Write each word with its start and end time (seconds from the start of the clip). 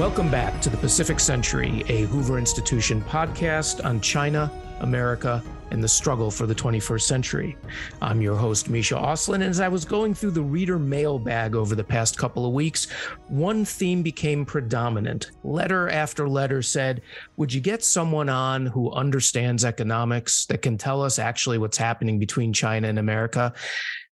Welcome 0.00 0.30
back 0.30 0.62
to 0.62 0.70
the 0.70 0.78
Pacific 0.78 1.20
Century, 1.20 1.84
a 1.88 2.06
Hoover 2.06 2.38
Institution 2.38 3.02
podcast 3.02 3.84
on 3.84 4.00
China, 4.00 4.50
America, 4.80 5.44
and 5.70 5.84
the 5.84 5.88
struggle 5.88 6.30
for 6.30 6.46
the 6.46 6.54
21st 6.54 7.02
century. 7.02 7.54
I'm 8.00 8.22
your 8.22 8.34
host, 8.34 8.70
Michael 8.70 8.98
Auslin, 8.98 9.34
and 9.34 9.44
as 9.44 9.60
I 9.60 9.68
was 9.68 9.84
going 9.84 10.14
through 10.14 10.30
the 10.30 10.42
reader 10.42 10.78
mailbag 10.78 11.54
over 11.54 11.74
the 11.74 11.84
past 11.84 12.16
couple 12.16 12.46
of 12.46 12.54
weeks, 12.54 12.86
one 13.28 13.62
theme 13.66 14.02
became 14.02 14.46
predominant. 14.46 15.32
Letter 15.44 15.90
after 15.90 16.26
letter 16.26 16.62
said, 16.62 17.02
Would 17.36 17.52
you 17.52 17.60
get 17.60 17.84
someone 17.84 18.30
on 18.30 18.64
who 18.64 18.90
understands 18.92 19.66
economics 19.66 20.46
that 20.46 20.62
can 20.62 20.78
tell 20.78 21.02
us 21.02 21.18
actually 21.18 21.58
what's 21.58 21.76
happening 21.76 22.18
between 22.18 22.54
China 22.54 22.88
and 22.88 22.98
America? 22.98 23.52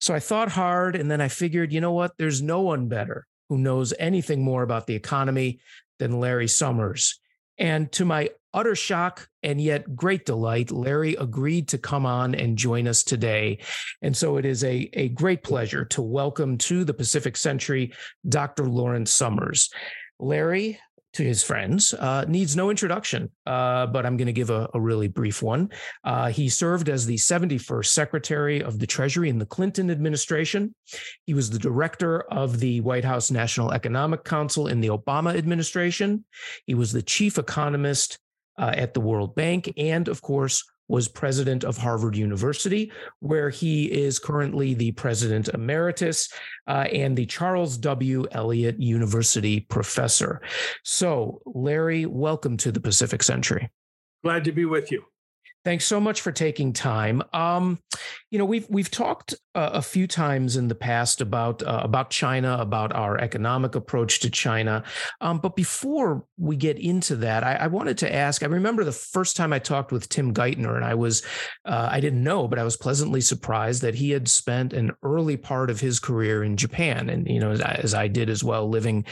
So 0.00 0.16
I 0.16 0.18
thought 0.18 0.48
hard, 0.48 0.96
and 0.96 1.08
then 1.08 1.20
I 1.20 1.28
figured, 1.28 1.72
you 1.72 1.80
know 1.80 1.92
what? 1.92 2.18
There's 2.18 2.42
no 2.42 2.62
one 2.62 2.88
better 2.88 3.28
who 3.48 3.58
knows 3.58 3.92
anything 3.98 4.42
more 4.42 4.62
about 4.62 4.86
the 4.86 4.94
economy 4.94 5.60
than 5.98 6.20
Larry 6.20 6.48
Summers. 6.48 7.20
And 7.58 7.90
to 7.92 8.04
my 8.04 8.30
utter 8.52 8.74
shock 8.74 9.28
and 9.42 9.60
yet 9.60 9.94
great 9.94 10.24
delight, 10.26 10.70
Larry 10.70 11.14
agreed 11.14 11.68
to 11.68 11.78
come 11.78 12.06
on 12.06 12.34
and 12.34 12.58
join 12.58 12.88
us 12.88 13.02
today. 13.02 13.58
And 14.02 14.16
so 14.16 14.36
it 14.36 14.44
is 14.44 14.64
a, 14.64 14.90
a 14.92 15.08
great 15.10 15.42
pleasure 15.42 15.84
to 15.86 16.02
welcome 16.02 16.58
to 16.58 16.84
the 16.84 16.94
Pacific 16.94 17.36
Century 17.36 17.92
Dr. 18.28 18.66
Lawrence 18.66 19.10
Summers. 19.10 19.70
Larry, 20.18 20.78
to 21.16 21.24
his 21.24 21.42
friends 21.42 21.94
uh, 21.94 22.24
needs 22.28 22.54
no 22.54 22.68
introduction, 22.68 23.30
uh, 23.46 23.86
but 23.86 24.04
I'm 24.04 24.16
going 24.16 24.26
to 24.26 24.32
give 24.32 24.50
a, 24.50 24.68
a, 24.74 24.80
really 24.80 25.08
brief 25.08 25.42
one. 25.42 25.70
Uh, 26.04 26.28
he 26.28 26.48
served 26.48 26.90
as 26.90 27.06
the 27.06 27.16
71st 27.16 27.86
Secretary 27.86 28.62
of 28.62 28.78
the 28.78 28.86
Treasury 28.86 29.30
in 29.30 29.38
the 29.38 29.46
Clinton 29.46 29.90
administration. 29.90 30.74
He 31.24 31.32
was 31.32 31.48
the 31.48 31.58
director 31.58 32.20
of 32.30 32.60
the 32.60 32.82
White 32.82 33.04
House 33.04 33.30
National 33.30 33.72
Economic 33.72 34.24
Council 34.24 34.68
in 34.68 34.80
the 34.80 34.88
Obama 34.88 35.36
administration. 35.36 36.24
He 36.66 36.74
was 36.74 36.92
the 36.92 37.02
chief 37.02 37.38
economist 37.38 38.18
uh, 38.58 38.72
at 38.74 38.92
the 38.92 39.00
World 39.00 39.34
Bank, 39.34 39.72
and 39.78 40.08
of 40.08 40.20
course, 40.20 40.64
was 40.88 41.08
president 41.08 41.64
of 41.64 41.76
Harvard 41.76 42.16
University, 42.16 42.92
where 43.20 43.50
he 43.50 43.86
is 43.86 44.18
currently 44.18 44.74
the 44.74 44.92
president 44.92 45.48
emeritus 45.48 46.28
uh, 46.66 46.86
and 46.92 47.16
the 47.16 47.26
Charles 47.26 47.76
W. 47.78 48.26
Eliot 48.32 48.80
University 48.80 49.60
professor. 49.60 50.40
So, 50.84 51.40
Larry, 51.44 52.06
welcome 52.06 52.56
to 52.58 52.72
the 52.72 52.80
Pacific 52.80 53.22
Century. 53.22 53.70
Glad 54.22 54.44
to 54.44 54.52
be 54.52 54.64
with 54.64 54.90
you. 54.90 55.04
Thanks 55.66 55.84
so 55.84 55.98
much 55.98 56.20
for 56.20 56.30
taking 56.30 56.72
time. 56.72 57.24
Um, 57.32 57.80
you 58.30 58.38
know, 58.38 58.44
we've 58.44 58.68
we've 58.70 58.88
talked 58.88 59.34
uh, 59.56 59.70
a 59.72 59.82
few 59.82 60.06
times 60.06 60.54
in 60.54 60.68
the 60.68 60.76
past 60.76 61.20
about 61.20 61.60
uh, 61.60 61.80
about 61.82 62.10
China, 62.10 62.56
about 62.60 62.94
our 62.94 63.18
economic 63.18 63.74
approach 63.74 64.20
to 64.20 64.30
China. 64.30 64.84
Um, 65.20 65.40
but 65.40 65.56
before 65.56 66.24
we 66.38 66.54
get 66.54 66.78
into 66.78 67.16
that, 67.16 67.42
I, 67.42 67.54
I, 67.54 67.66
wanted 67.66 67.98
to 67.98 68.14
ask. 68.14 68.44
I 68.44 68.46
remember 68.46 68.84
the 68.84 68.92
first 68.92 69.36
time 69.36 69.52
I 69.52 69.58
talked 69.58 69.90
with 69.90 70.08
Tim 70.08 70.32
Geithner, 70.32 70.76
and 70.76 70.84
I 70.84 70.94
was 70.94 71.24
uh, 71.64 71.88
I 71.90 71.98
didn't 71.98 72.22
know, 72.22 72.46
but 72.46 72.60
I 72.60 72.62
was 72.62 72.76
pleasantly 72.76 73.20
surprised 73.20 73.82
that 73.82 73.96
he 73.96 74.10
had 74.10 74.28
spent 74.28 74.72
an 74.72 74.92
early 75.02 75.36
part 75.36 75.68
of 75.68 75.80
his 75.80 75.98
career 75.98 76.44
in 76.44 76.56
Japan, 76.56 77.10
and 77.10 77.26
you 77.26 77.40
know, 77.40 77.50
as, 77.50 77.60
as 77.60 77.92
I 77.92 78.06
did 78.06 78.30
as 78.30 78.44
well, 78.44 78.68
living 78.68 79.04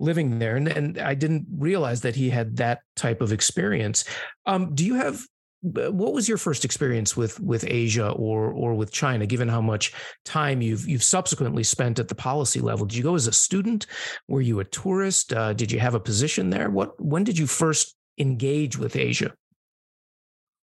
living 0.00 0.40
there, 0.40 0.56
and, 0.56 0.66
and 0.66 0.98
I 0.98 1.14
didn't 1.14 1.46
realize 1.56 2.00
that 2.00 2.16
he 2.16 2.30
had 2.30 2.56
that 2.56 2.80
type 2.96 3.20
of 3.20 3.30
experience. 3.30 4.04
Um, 4.44 4.74
do 4.74 4.84
you 4.84 4.94
have 4.94 5.24
what 5.62 6.14
was 6.14 6.28
your 6.28 6.38
first 6.38 6.64
experience 6.64 7.16
with 7.16 7.38
with 7.40 7.64
Asia 7.66 8.10
or 8.10 8.50
or 8.50 8.74
with 8.74 8.92
China? 8.92 9.26
Given 9.26 9.48
how 9.48 9.60
much 9.60 9.92
time 10.24 10.62
you've 10.62 10.88
you've 10.88 11.02
subsequently 11.02 11.64
spent 11.64 11.98
at 11.98 12.08
the 12.08 12.14
policy 12.14 12.60
level, 12.60 12.86
did 12.86 12.96
you 12.96 13.02
go 13.02 13.14
as 13.14 13.26
a 13.26 13.32
student? 13.32 13.86
Were 14.28 14.40
you 14.40 14.60
a 14.60 14.64
tourist? 14.64 15.32
Uh, 15.32 15.52
did 15.52 15.70
you 15.70 15.78
have 15.78 15.94
a 15.94 16.00
position 16.00 16.50
there? 16.50 16.70
What 16.70 17.00
when 17.02 17.24
did 17.24 17.38
you 17.38 17.46
first 17.46 17.94
engage 18.18 18.78
with 18.78 18.96
Asia? 18.96 19.34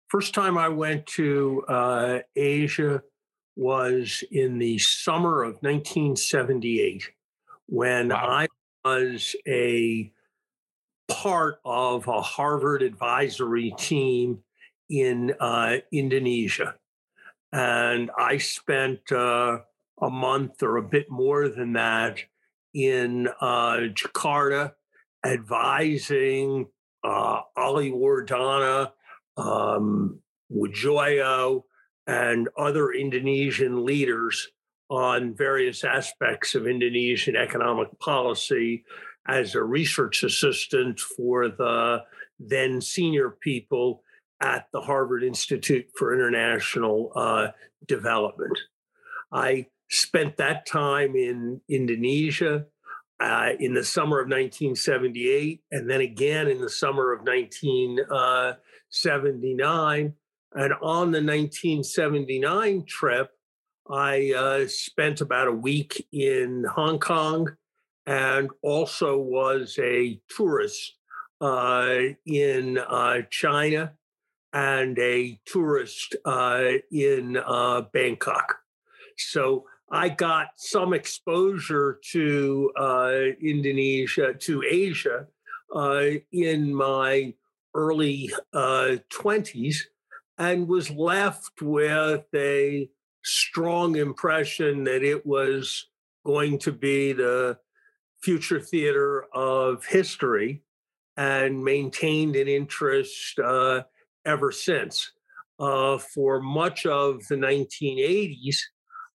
First 0.08 0.34
time 0.34 0.58
I 0.58 0.70
went 0.70 1.06
to 1.08 1.64
uh, 1.68 2.20
Asia 2.36 3.02
was 3.56 4.24
in 4.32 4.58
the 4.58 4.78
summer 4.78 5.44
of 5.44 5.56
1978 5.62 7.10
when 7.68 8.10
wow. 8.10 8.16
I 8.16 8.48
was 8.86 9.36
a 9.48 10.12
part 11.08 11.60
of 11.66 12.08
a 12.08 12.22
Harvard 12.22 12.82
advisory 12.82 13.74
team 13.78 14.44
in 14.90 15.34
uh, 15.40 15.78
Indonesia. 15.92 16.76
And 17.52 18.12
I 18.18 18.38
spent 18.38 19.12
uh, 19.12 19.60
a 20.02 20.10
month 20.10 20.64
or 20.64 20.78
a 20.78 20.84
bit 20.84 21.10
more 21.10 21.50
than 21.50 21.74
that 21.74 22.20
in 22.74 23.28
uh, 23.42 23.78
Jakarta 23.94 24.74
advising 25.26 26.68
uh, 27.04 27.42
Ali 27.56 27.92
Wardhana, 27.92 28.92
um, 29.38 30.20
Widjojo, 30.52 31.64
and 32.06 32.48
other 32.58 32.92
Indonesian 32.92 33.86
leaders 33.86 34.50
on 34.90 35.36
various 35.36 35.84
aspects 35.84 36.56
of 36.56 36.68
Indonesian 36.68 37.36
economic 37.36 37.88
policy 38.00 38.86
as 39.28 39.56
a 39.56 39.64
research 39.64 40.24
assistant 40.24 41.00
for 41.00 41.50
the 41.50 42.04
then 42.40 42.80
senior 42.80 43.32
people 43.32 44.04
at 44.42 44.68
the 44.72 44.82
Harvard 44.82 45.24
Institute 45.24 45.88
for 45.96 46.14
International 46.14 47.12
uh, 47.16 47.48
Development. 47.88 48.58
I 49.32 49.68
spent 49.90 50.36
that 50.38 50.66
time 50.66 51.16
in 51.16 51.62
Indonesia 51.70 52.66
uh, 53.20 53.50
in 53.60 53.74
the 53.74 53.84
summer 53.84 54.20
of 54.20 54.28
1978, 54.28 55.64
and 55.72 55.90
then 55.90 56.02
again 56.02 56.48
in 56.48 56.62
the 56.62 56.70
summer 56.70 57.12
of 57.14 57.22
1979. 57.22 60.14
And 60.54 60.74
on 60.82 61.12
the 61.12 61.22
1979 61.22 62.86
trip, 62.86 63.32
I 63.90 64.34
uh, 64.34 64.68
spent 64.68 65.22
about 65.22 65.48
a 65.48 65.54
week 65.54 66.06
in 66.12 66.66
Hong 66.70 67.00
Kong 67.00 67.56
and 68.06 68.50
also 68.62 69.18
was 69.18 69.80
a 69.82 70.20
tourist 70.36 70.98
uh, 71.42 71.98
in 72.26 72.78
uh, 72.78 73.22
China 73.30 73.94
and 74.58 74.98
a 74.98 75.40
tourist 75.46 76.16
uh, 76.26 76.64
in 76.92 77.38
uh, 77.38 77.82
Bangkok. 77.94 78.58
So 79.16 79.66
I 79.92 80.10
got 80.10 80.48
some 80.56 80.96
exposure 80.96 82.00
to 82.14 82.72
uh, 82.76 83.20
Indonesia, 83.40 84.34
to 84.34 84.64
Asia, 84.68 85.28
uh, 85.76 86.06
in 86.32 86.74
my 86.74 87.36
early 87.76 88.32
20s 88.56 89.76
uh, 89.76 90.44
and 90.44 90.68
was 90.68 90.90
left 90.90 91.62
with 91.62 92.26
a 92.34 92.90
strong 93.24 93.96
impression 93.96 94.86
that 94.86 95.04
it 95.04 95.24
was 95.24 95.86
going 96.26 96.58
to 96.60 96.72
be 96.72 97.14
the 97.14 97.60
future 98.24 98.60
theater 98.60 99.26
of 99.36 99.86
history 99.86 100.64
and 101.16 101.64
maintained 101.64 102.36
an 102.36 102.48
interest 102.48 103.38
uh, 103.38 103.84
ever 104.28 104.52
since. 104.52 105.12
Uh, 105.60 105.98
for 105.98 106.40
much 106.40 106.86
of 106.86 107.26
the 107.30 107.36
1980s, 107.36 108.58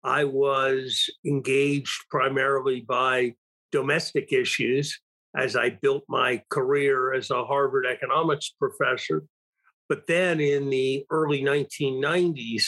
I 0.02 0.24
was 0.24 1.08
engaged 1.24 2.08
primarily 2.10 2.80
by 2.80 3.34
domestic 3.70 4.32
issues 4.32 4.98
as 5.36 5.54
I 5.54 5.70
built 5.70 6.02
my 6.08 6.42
career 6.50 7.14
as 7.14 7.30
a 7.30 7.44
Harvard 7.44 7.86
economics 7.86 8.52
professor. 8.58 9.22
But 9.88 10.06
then 10.08 10.40
in 10.40 10.68
the 10.70 11.06
early 11.10 11.42
1990s, 11.42 12.64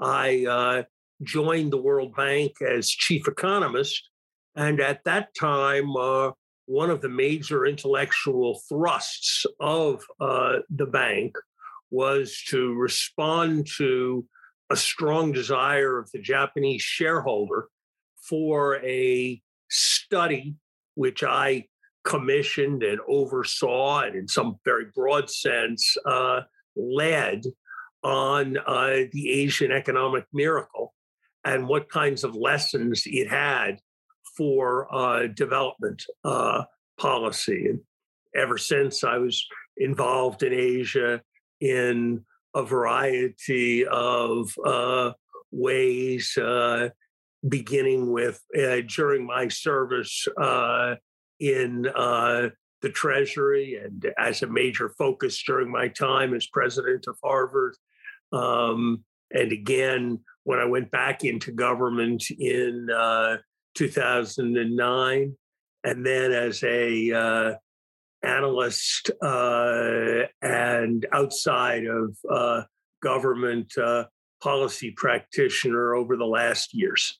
I 0.00 0.46
uh, 0.46 0.82
joined 1.22 1.72
the 1.72 1.82
World 1.82 2.14
Bank 2.14 2.52
as 2.62 2.88
chief 2.88 3.26
economist. 3.26 4.08
And 4.54 4.80
at 4.80 5.02
that 5.04 5.34
time, 5.34 5.96
uh, 5.96 6.30
one 6.66 6.90
of 6.90 7.00
the 7.00 7.08
major 7.08 7.66
intellectual 7.66 8.60
thrusts 8.68 9.46
of 9.60 10.04
uh, 10.20 10.58
the 10.70 10.86
bank 10.86 11.36
was 11.90 12.42
to 12.48 12.74
respond 12.74 13.66
to 13.76 14.26
a 14.70 14.76
strong 14.76 15.32
desire 15.32 15.98
of 15.98 16.10
the 16.12 16.18
Japanese 16.18 16.82
shareholder 16.82 17.68
for 18.28 18.84
a 18.84 19.40
study, 19.68 20.56
which 20.94 21.22
I 21.22 21.66
commissioned 22.04 22.82
and 22.82 23.00
oversaw, 23.08 24.00
and 24.00 24.16
in 24.16 24.28
some 24.28 24.56
very 24.64 24.86
broad 24.94 25.30
sense, 25.30 25.96
uh, 26.04 26.42
led 26.76 27.42
on 28.02 28.56
uh, 28.66 29.04
the 29.12 29.30
Asian 29.30 29.72
economic 29.72 30.24
miracle 30.32 30.94
and 31.44 31.68
what 31.68 31.88
kinds 31.88 32.24
of 32.24 32.34
lessons 32.34 33.02
it 33.06 33.28
had 33.28 33.78
for 34.36 34.92
uh, 34.94 35.26
development 35.28 36.04
uh, 36.24 36.64
policy. 36.98 37.66
And 37.66 37.80
ever 38.34 38.58
since 38.58 39.02
I 39.02 39.18
was 39.18 39.44
involved 39.76 40.42
in 40.42 40.52
Asia 40.52 41.22
in 41.60 42.24
a 42.54 42.62
variety 42.62 43.86
of 43.86 44.54
uh, 44.64 45.12
ways, 45.50 46.36
uh, 46.38 46.88
beginning 47.46 48.10
with 48.10 48.40
uh, 48.58 48.78
during 48.88 49.26
my 49.26 49.48
service 49.48 50.26
uh, 50.40 50.94
in 51.38 51.86
uh, 51.94 52.48
the 52.82 52.88
Treasury 52.90 53.78
and 53.82 54.12
as 54.18 54.42
a 54.42 54.46
major 54.46 54.88
focus 54.98 55.42
during 55.42 55.70
my 55.70 55.88
time 55.88 56.34
as 56.34 56.46
president 56.46 57.06
of 57.06 57.16
Harvard. 57.22 57.76
Um, 58.32 59.04
and 59.32 59.52
again, 59.52 60.20
when 60.44 60.58
I 60.58 60.64
went 60.64 60.90
back 60.90 61.24
into 61.24 61.52
government 61.52 62.24
in 62.30 62.88
uh, 62.90 63.36
2009, 63.74 65.36
and 65.84 66.06
then 66.06 66.32
as 66.32 66.62
a 66.64 67.58
analyst 68.26 69.10
uh, 69.22 70.26
and 70.42 71.06
outside 71.12 71.84
of 71.86 72.16
uh, 72.30 72.62
government 73.02 73.72
uh, 73.78 74.04
policy 74.42 74.92
practitioner 74.96 75.94
over 75.94 76.16
the 76.16 76.26
last 76.26 76.74
years. 76.74 77.18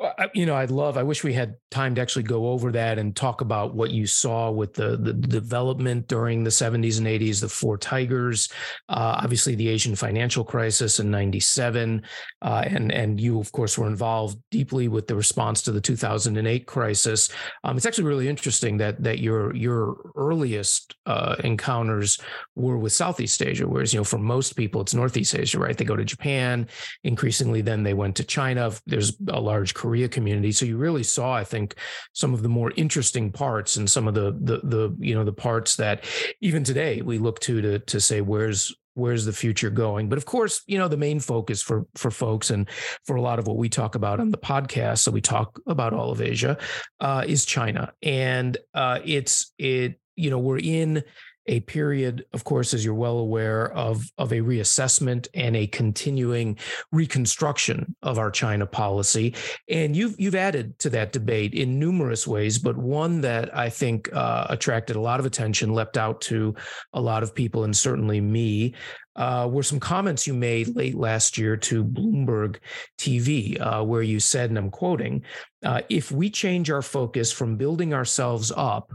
Well, 0.00 0.14
you 0.32 0.46
know, 0.46 0.56
I'd 0.56 0.70
love, 0.70 0.96
I 0.96 1.02
wish 1.02 1.22
we 1.22 1.34
had 1.34 1.56
time 1.70 1.94
to 1.94 2.00
actually 2.00 2.22
go 2.22 2.48
over 2.48 2.72
that 2.72 2.98
and 2.98 3.14
talk 3.14 3.42
about 3.42 3.74
what 3.74 3.90
you 3.90 4.06
saw 4.06 4.50
with 4.50 4.72
the, 4.72 4.96
the 4.96 5.12
development 5.12 6.08
during 6.08 6.42
the 6.42 6.48
70s 6.48 6.96
and 6.96 7.06
80s, 7.06 7.42
the 7.42 7.50
four 7.50 7.76
tigers, 7.76 8.48
uh, 8.88 9.20
obviously 9.22 9.54
the 9.56 9.68
Asian 9.68 9.94
financial 9.94 10.42
crisis 10.42 11.00
in 11.00 11.10
97. 11.10 12.02
Uh, 12.40 12.64
and, 12.66 12.90
and 12.92 13.20
you, 13.20 13.38
of 13.38 13.52
course, 13.52 13.76
were 13.76 13.86
involved 13.86 14.38
deeply 14.50 14.88
with 14.88 15.06
the 15.06 15.14
response 15.14 15.60
to 15.62 15.70
the 15.70 15.82
2008 15.82 16.66
crisis. 16.66 17.28
Um, 17.64 17.76
it's 17.76 17.84
actually 17.84 18.04
really 18.04 18.28
interesting 18.28 18.78
that, 18.78 19.02
that 19.02 19.18
your, 19.18 19.54
your 19.54 20.12
earliest 20.16 20.94
uh, 21.04 21.36
encounters 21.44 22.18
were 22.56 22.78
with 22.78 22.94
Southeast 22.94 23.42
Asia, 23.42 23.68
whereas, 23.68 23.92
you 23.92 24.00
know, 24.00 24.04
for 24.04 24.18
most 24.18 24.56
people, 24.56 24.80
it's 24.80 24.94
Northeast 24.94 25.34
Asia, 25.34 25.58
right? 25.58 25.76
They 25.76 25.84
go 25.84 25.96
to 25.96 26.06
Japan, 26.06 26.68
increasingly, 27.04 27.60
then 27.60 27.82
they 27.82 27.92
went 27.92 28.16
to 28.16 28.24
China. 28.24 28.72
There's 28.86 29.12
a 29.28 29.38
large 29.38 29.74
community. 30.08 30.52
So 30.52 30.64
you 30.66 30.76
really 30.76 31.02
saw, 31.02 31.34
I 31.34 31.44
think, 31.44 31.74
some 32.12 32.34
of 32.34 32.42
the 32.42 32.48
more 32.48 32.72
interesting 32.76 33.30
parts 33.32 33.76
and 33.76 33.90
some 33.90 34.08
of 34.08 34.14
the 34.14 34.32
the 34.40 34.60
the 34.62 34.96
you 34.98 35.14
know 35.14 35.24
the 35.24 35.32
parts 35.32 35.76
that 35.76 36.04
even 36.40 36.64
today 36.64 37.02
we 37.02 37.18
look 37.18 37.40
to 37.40 37.60
to 37.60 37.78
to 37.78 38.00
say 38.00 38.20
where's 38.20 38.74
where's 38.94 39.24
the 39.24 39.32
future 39.32 39.70
going 39.70 40.08
but 40.08 40.18
of 40.18 40.26
course 40.26 40.62
you 40.66 40.76
know 40.76 40.88
the 40.88 40.96
main 40.96 41.20
focus 41.20 41.62
for 41.62 41.86
for 41.94 42.10
folks 42.10 42.50
and 42.50 42.68
for 43.06 43.16
a 43.16 43.22
lot 43.22 43.38
of 43.38 43.46
what 43.46 43.56
we 43.56 43.68
talk 43.68 43.94
about 43.94 44.18
on 44.18 44.30
the 44.30 44.36
podcast 44.36 44.98
so 44.98 45.12
we 45.12 45.20
talk 45.20 45.60
about 45.68 45.92
all 45.92 46.10
of 46.10 46.20
asia 46.20 46.58
uh, 46.98 47.24
is 47.26 47.44
china 47.44 47.92
and 48.02 48.58
uh, 48.74 48.98
it's 49.04 49.52
it 49.58 50.00
you 50.16 50.28
know 50.28 50.38
we're 50.38 50.58
in 50.58 51.02
a 51.50 51.60
period, 51.60 52.24
of 52.32 52.44
course, 52.44 52.72
as 52.72 52.84
you're 52.84 52.94
well 52.94 53.18
aware, 53.18 53.72
of, 53.72 54.10
of 54.18 54.32
a 54.32 54.36
reassessment 54.36 55.26
and 55.34 55.56
a 55.56 55.66
continuing 55.66 56.56
reconstruction 56.92 57.94
of 58.02 58.18
our 58.18 58.30
China 58.30 58.66
policy. 58.66 59.34
And 59.68 59.96
you've 59.96 60.14
you've 60.18 60.36
added 60.36 60.78
to 60.78 60.90
that 60.90 61.12
debate 61.12 61.52
in 61.52 61.78
numerous 61.78 62.26
ways, 62.26 62.58
but 62.58 62.76
one 62.76 63.20
that 63.22 63.54
I 63.54 63.68
think 63.68 64.08
uh, 64.12 64.46
attracted 64.48 64.94
a 64.94 65.00
lot 65.00 65.18
of 65.18 65.26
attention, 65.26 65.74
leapt 65.74 65.98
out 65.98 66.20
to 66.22 66.54
a 66.92 67.00
lot 67.00 67.24
of 67.24 67.34
people, 67.34 67.64
and 67.64 67.76
certainly 67.76 68.20
me, 68.20 68.74
uh, 69.16 69.48
were 69.50 69.64
some 69.64 69.80
comments 69.80 70.26
you 70.26 70.34
made 70.34 70.76
late 70.76 70.94
last 70.94 71.36
year 71.36 71.56
to 71.56 71.84
Bloomberg 71.84 72.58
TV, 72.96 73.60
uh, 73.60 73.82
where 73.82 74.02
you 74.02 74.20
said, 74.20 74.50
and 74.50 74.58
I'm 74.58 74.70
quoting, 74.70 75.24
uh, 75.64 75.82
if 75.88 76.12
we 76.12 76.30
change 76.30 76.70
our 76.70 76.80
focus 76.80 77.32
from 77.32 77.56
building 77.56 77.92
ourselves 77.92 78.52
up 78.56 78.92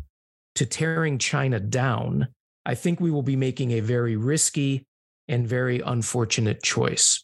to 0.55 0.65
tearing 0.65 1.17
China 1.17 1.59
down, 1.59 2.29
I 2.65 2.75
think 2.75 2.99
we 2.99 3.11
will 3.11 3.23
be 3.23 3.35
making 3.35 3.71
a 3.71 3.79
very 3.79 4.15
risky 4.15 4.85
and 5.27 5.47
very 5.47 5.81
unfortunate 5.81 6.63
choice. 6.63 7.23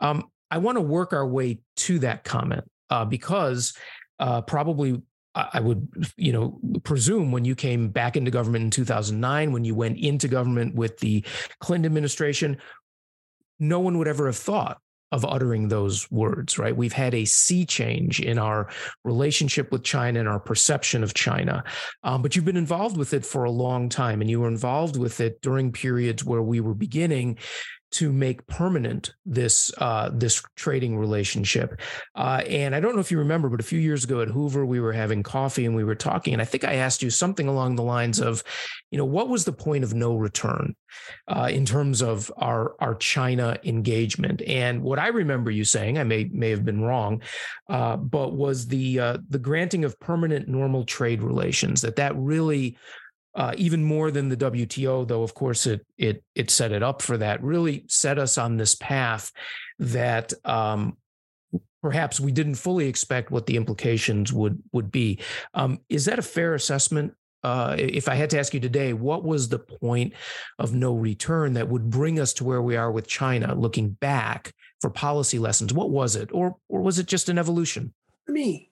Um, 0.00 0.24
I 0.50 0.58
want 0.58 0.76
to 0.76 0.82
work 0.82 1.12
our 1.12 1.26
way 1.26 1.60
to 1.76 1.98
that 2.00 2.24
comment 2.24 2.64
uh, 2.90 3.04
because 3.04 3.74
uh, 4.18 4.42
probably 4.42 5.00
I 5.34 5.60
would, 5.60 5.88
you 6.16 6.32
know, 6.32 6.60
presume 6.84 7.32
when 7.32 7.46
you 7.46 7.54
came 7.54 7.88
back 7.88 8.18
into 8.18 8.30
government 8.30 8.64
in 8.64 8.70
2009, 8.70 9.52
when 9.52 9.64
you 9.64 9.74
went 9.74 9.98
into 9.98 10.28
government 10.28 10.74
with 10.74 10.98
the 10.98 11.24
Clinton 11.58 11.86
administration, 11.86 12.58
no 13.58 13.80
one 13.80 13.96
would 13.96 14.08
ever 14.08 14.26
have 14.26 14.36
thought 14.36 14.78
of 15.12 15.24
uttering 15.26 15.68
those 15.68 16.10
words, 16.10 16.58
right? 16.58 16.76
We've 16.76 16.92
had 16.92 17.14
a 17.14 17.26
sea 17.26 17.64
change 17.66 18.20
in 18.20 18.38
our 18.38 18.68
relationship 19.04 19.70
with 19.70 19.84
China 19.84 20.18
and 20.18 20.28
our 20.28 20.40
perception 20.40 21.04
of 21.04 21.14
China. 21.14 21.62
Um, 22.02 22.22
but 22.22 22.34
you've 22.34 22.46
been 22.46 22.56
involved 22.56 22.96
with 22.96 23.12
it 23.12 23.24
for 23.24 23.44
a 23.44 23.50
long 23.50 23.88
time, 23.88 24.20
and 24.22 24.30
you 24.30 24.40
were 24.40 24.48
involved 24.48 24.96
with 24.96 25.20
it 25.20 25.40
during 25.42 25.70
periods 25.70 26.24
where 26.24 26.42
we 26.42 26.60
were 26.60 26.74
beginning 26.74 27.38
to 27.92 28.12
make 28.12 28.46
permanent 28.46 29.14
this 29.26 29.72
uh, 29.78 30.10
this 30.12 30.42
trading 30.56 30.96
relationship. 30.96 31.80
Uh, 32.14 32.42
and 32.48 32.74
I 32.74 32.80
don't 32.80 32.94
know 32.94 33.00
if 33.00 33.10
you 33.10 33.18
remember, 33.18 33.48
but 33.48 33.60
a 33.60 33.64
few 33.64 33.78
years 33.78 34.04
ago 34.04 34.20
at 34.20 34.28
Hoover, 34.28 34.64
we 34.64 34.80
were 34.80 34.92
having 34.92 35.22
coffee 35.22 35.66
and 35.66 35.76
we 35.76 35.84
were 35.84 35.94
talking, 35.94 36.32
and 36.32 36.42
I 36.42 36.46
think 36.46 36.64
I 36.64 36.74
asked 36.74 37.02
you 37.02 37.10
something 37.10 37.48
along 37.48 37.76
the 37.76 37.82
lines 37.82 38.18
of, 38.18 38.42
you 38.90 38.98
know, 38.98 39.04
what 39.04 39.28
was 39.28 39.44
the 39.44 39.52
point 39.52 39.84
of 39.84 39.94
no 39.94 40.16
return 40.16 40.74
uh, 41.28 41.50
in 41.52 41.66
terms 41.66 42.02
of 42.02 42.32
our 42.36 42.74
our 42.80 42.94
China 42.94 43.58
engagement? 43.64 44.42
And 44.46 44.82
what 44.82 44.98
I 44.98 45.08
remember 45.08 45.50
you 45.50 45.64
saying, 45.64 45.98
I 45.98 46.04
may 46.04 46.30
may 46.32 46.50
have 46.50 46.64
been 46.64 46.82
wrong, 46.82 47.22
uh, 47.68 47.96
but 47.96 48.34
was 48.34 48.66
the 48.66 48.98
uh, 48.98 49.18
the 49.28 49.38
granting 49.38 49.84
of 49.84 50.00
permanent 50.00 50.48
normal 50.48 50.84
trade 50.84 51.22
relations 51.22 51.82
that 51.82 51.96
that 51.96 52.16
really 52.16 52.78
uh, 53.34 53.54
even 53.56 53.82
more 53.82 54.10
than 54.10 54.28
the 54.28 54.36
WTO, 54.36 55.06
though 55.06 55.22
of 55.22 55.34
course 55.34 55.66
it 55.66 55.86
it 55.96 56.22
it 56.34 56.50
set 56.50 56.72
it 56.72 56.82
up 56.82 57.00
for 57.02 57.16
that. 57.16 57.42
Really 57.42 57.84
set 57.88 58.18
us 58.18 58.38
on 58.38 58.56
this 58.56 58.74
path 58.74 59.32
that 59.78 60.32
um, 60.44 60.96
perhaps 61.80 62.20
we 62.20 62.32
didn't 62.32 62.54
fully 62.54 62.86
expect 62.86 63.30
what 63.30 63.46
the 63.46 63.56
implications 63.56 64.32
would 64.32 64.62
would 64.72 64.90
be. 64.90 65.18
Um, 65.54 65.80
is 65.88 66.04
that 66.06 66.18
a 66.18 66.22
fair 66.22 66.54
assessment? 66.54 67.14
Uh, 67.44 67.74
if 67.76 68.08
I 68.08 68.14
had 68.14 68.30
to 68.30 68.38
ask 68.38 68.54
you 68.54 68.60
today, 68.60 68.92
what 68.92 69.24
was 69.24 69.48
the 69.48 69.58
point 69.58 70.12
of 70.60 70.74
no 70.74 70.94
return 70.94 71.54
that 71.54 71.68
would 71.68 71.90
bring 71.90 72.20
us 72.20 72.32
to 72.34 72.44
where 72.44 72.62
we 72.62 72.76
are 72.76 72.92
with 72.92 73.08
China, 73.08 73.52
looking 73.52 73.90
back 73.90 74.52
for 74.80 74.90
policy 74.90 75.40
lessons? 75.40 75.74
What 75.74 75.90
was 75.90 76.14
it, 76.16 76.30
or 76.32 76.56
or 76.68 76.82
was 76.82 76.98
it 76.98 77.06
just 77.06 77.28
an 77.28 77.38
evolution? 77.38 77.94
Let 78.28 78.34
me 78.34 78.70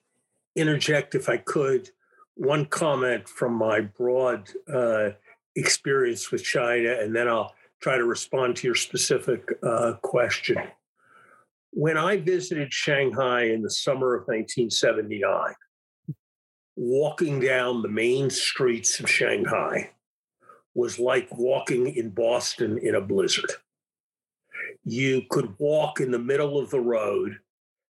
interject, 0.55 1.15
if 1.15 1.27
I 1.27 1.37
could 1.37 1.89
one 2.35 2.65
comment 2.65 3.27
from 3.27 3.53
my 3.53 3.81
broad 3.81 4.49
uh, 4.71 5.09
experience 5.55 6.31
with 6.31 6.43
China, 6.43 6.97
and 6.99 7.15
then 7.15 7.27
I'll 7.27 7.53
try 7.81 7.97
to 7.97 8.05
respond 8.05 8.55
to 8.57 8.67
your 8.67 8.75
specific 8.75 9.49
uh, 9.63 9.93
question. 10.01 10.57
When 11.71 11.97
I 11.97 12.17
visited 12.17 12.73
Shanghai 12.73 13.43
in 13.43 13.61
the 13.61 13.69
summer 13.69 14.13
of 14.13 14.21
1979, 14.27 15.53
walking 16.75 17.39
down 17.39 17.81
the 17.81 17.89
main 17.89 18.29
streets 18.29 18.99
of 18.99 19.09
Shanghai 19.09 19.91
was 20.73 20.99
like 20.99 21.27
walking 21.37 21.95
in 21.95 22.09
Boston 22.09 22.77
in 22.77 22.95
a 22.95 23.01
blizzard. 23.01 23.51
You 24.83 25.23
could 25.29 25.55
walk 25.59 25.99
in 25.99 26.11
the 26.11 26.19
middle 26.19 26.57
of 26.57 26.69
the 26.69 26.79
road, 26.79 27.39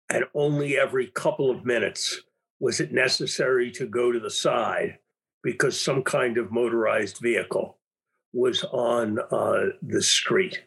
and 0.09 0.25
only 0.33 0.77
every 0.77 1.07
couple 1.07 1.50
of 1.51 1.65
minutes 1.65 2.21
was 2.59 2.79
it 2.79 2.91
necessary 2.91 3.71
to 3.71 3.85
go 3.85 4.11
to 4.11 4.19
the 4.19 4.31
side 4.31 4.97
because 5.43 5.79
some 5.79 6.03
kind 6.03 6.37
of 6.37 6.51
motorized 6.51 7.19
vehicle 7.19 7.77
was 8.33 8.63
on 8.65 9.19
uh, 9.31 9.65
the 9.81 10.01
street. 10.01 10.63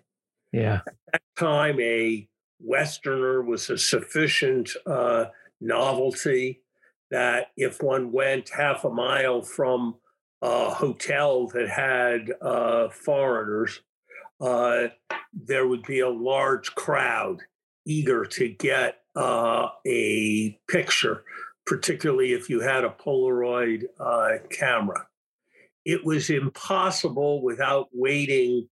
Yeah. 0.53 0.81
At 0.87 0.95
that 1.13 1.23
time, 1.37 1.81
a 1.81 2.29
Westerner 2.61 3.43
was 3.43 3.71
a 3.71 3.79
sufficient 3.79 4.71
uh, 4.87 5.27
novelty 5.61 6.63
that 7.11 7.49
if 7.57 7.83
one 7.83 8.13
went 8.13 8.51
half 8.51 8.85
a 8.85 8.91
mile 8.91 9.43
from 9.43 9.97
a 10.43 10.71
hotel 10.71 11.49
that 11.49 11.69
had 11.69 12.33
uh, 12.41 12.89
foreigners, 12.89 13.81
uh, 14.41 14.89
there 15.33 15.67
would 15.67 15.83
be 15.83 16.01
a 16.01 16.09
large 16.09 16.75
crowd 16.75 17.41
eager 17.87 18.25
to 18.25 18.49
get 18.49 19.03
uh, 19.17 19.69
a 19.87 20.59
picture 20.69 21.25
particularly 21.71 22.33
if 22.33 22.51
you 22.51 22.59
had 22.59 22.83
a 22.83 22.97
Polaroid 23.01 23.85
uh, 24.01 24.39
camera. 24.51 25.07
It 25.85 26.05
was 26.05 26.29
impossible 26.29 27.45
without 27.45 27.87
waiting 27.93 28.69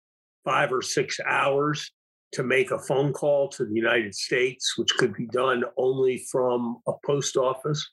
five 0.44 0.72
or 0.72 0.80
six 0.80 1.18
hours 1.26 1.90
to 2.34 2.44
make 2.44 2.70
a 2.70 2.78
phone 2.78 3.12
call 3.12 3.48
to 3.48 3.64
the 3.64 3.74
United 3.74 4.14
States, 4.14 4.78
which 4.78 4.94
could 4.96 5.12
be 5.12 5.26
done 5.26 5.64
only 5.76 6.24
from 6.30 6.76
a 6.86 6.92
post 7.04 7.36
office. 7.36 7.84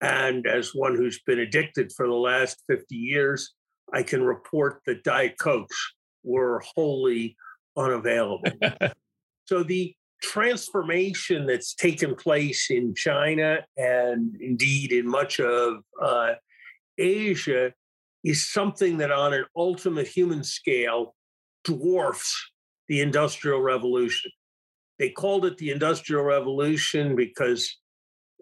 And 0.00 0.46
as 0.46 0.76
one 0.76 0.94
who's 0.94 1.20
been 1.26 1.40
addicted 1.40 1.90
for 1.96 2.06
the 2.06 2.14
last 2.14 2.62
50 2.68 2.94
years, 2.94 3.54
I 3.92 4.04
can 4.04 4.22
report 4.22 4.80
that 4.86 5.02
Diet 5.02 5.40
Cokes 5.40 5.94
were 6.22 6.62
wholly 6.76 7.36
unavailable. 7.76 8.44
so 9.46 9.64
the 9.64 9.92
transformation 10.20 11.46
that's 11.46 11.74
taken 11.74 12.14
place 12.14 12.70
in 12.70 12.94
China 12.94 13.64
and 13.76 14.36
indeed 14.40 14.92
in 14.92 15.08
much 15.08 15.40
of 15.40 15.78
uh, 16.00 16.32
Asia 16.98 17.72
is 18.22 18.50
something 18.50 18.98
that, 18.98 19.10
on 19.10 19.32
an 19.32 19.44
ultimate 19.56 20.06
human 20.06 20.44
scale, 20.44 21.14
dwarfs 21.64 22.50
the 22.88 23.00
Industrial 23.00 23.60
Revolution. 23.60 24.30
They 24.98 25.10
called 25.10 25.46
it 25.46 25.56
the 25.56 25.70
Industrial 25.70 26.22
Revolution 26.22 27.16
because 27.16 27.78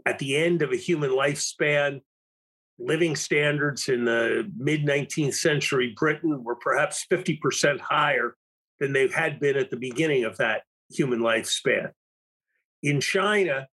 at 0.05 0.19
the 0.19 0.37
end 0.37 0.63
of 0.63 0.73
a 0.73 0.77
human 0.77 1.11
lifespan, 1.11 2.01
living 2.79 3.15
standards 3.15 3.89
in 3.89 4.05
the 4.05 4.51
mid 4.57 4.85
19th 4.85 5.35
century 5.35 5.95
Britain 5.97 6.43
were 6.43 6.57
perhaps 6.57 7.05
50% 7.11 7.81
higher 7.81 8.37
than 8.81 8.93
they 8.93 9.09
had 9.09 9.41
been 9.41 9.57
at 9.57 9.71
the 9.71 9.77
beginning 9.77 10.25
of 10.25 10.37
that 10.39 10.63
human 10.91 11.21
lifespan. 11.21 11.91
In 12.83 13.01
China, 13.01 13.67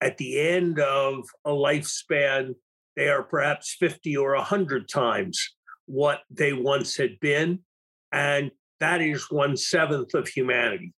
at 0.00 0.18
the 0.18 0.40
end 0.40 0.78
of 0.78 1.24
a 1.44 1.50
lifespan, 1.50 2.54
they 2.96 3.08
are 3.08 3.22
perhaps 3.22 3.76
50 3.78 4.16
or 4.16 4.34
100 4.34 4.88
times 4.88 5.54
what 5.86 6.20
they 6.30 6.52
once 6.52 6.96
had 6.96 7.18
been. 7.20 7.60
And 8.12 8.50
that 8.80 9.00
is 9.00 9.30
one 9.30 9.56
seventh 9.56 10.14
of 10.14 10.28
humanity. 10.28 10.92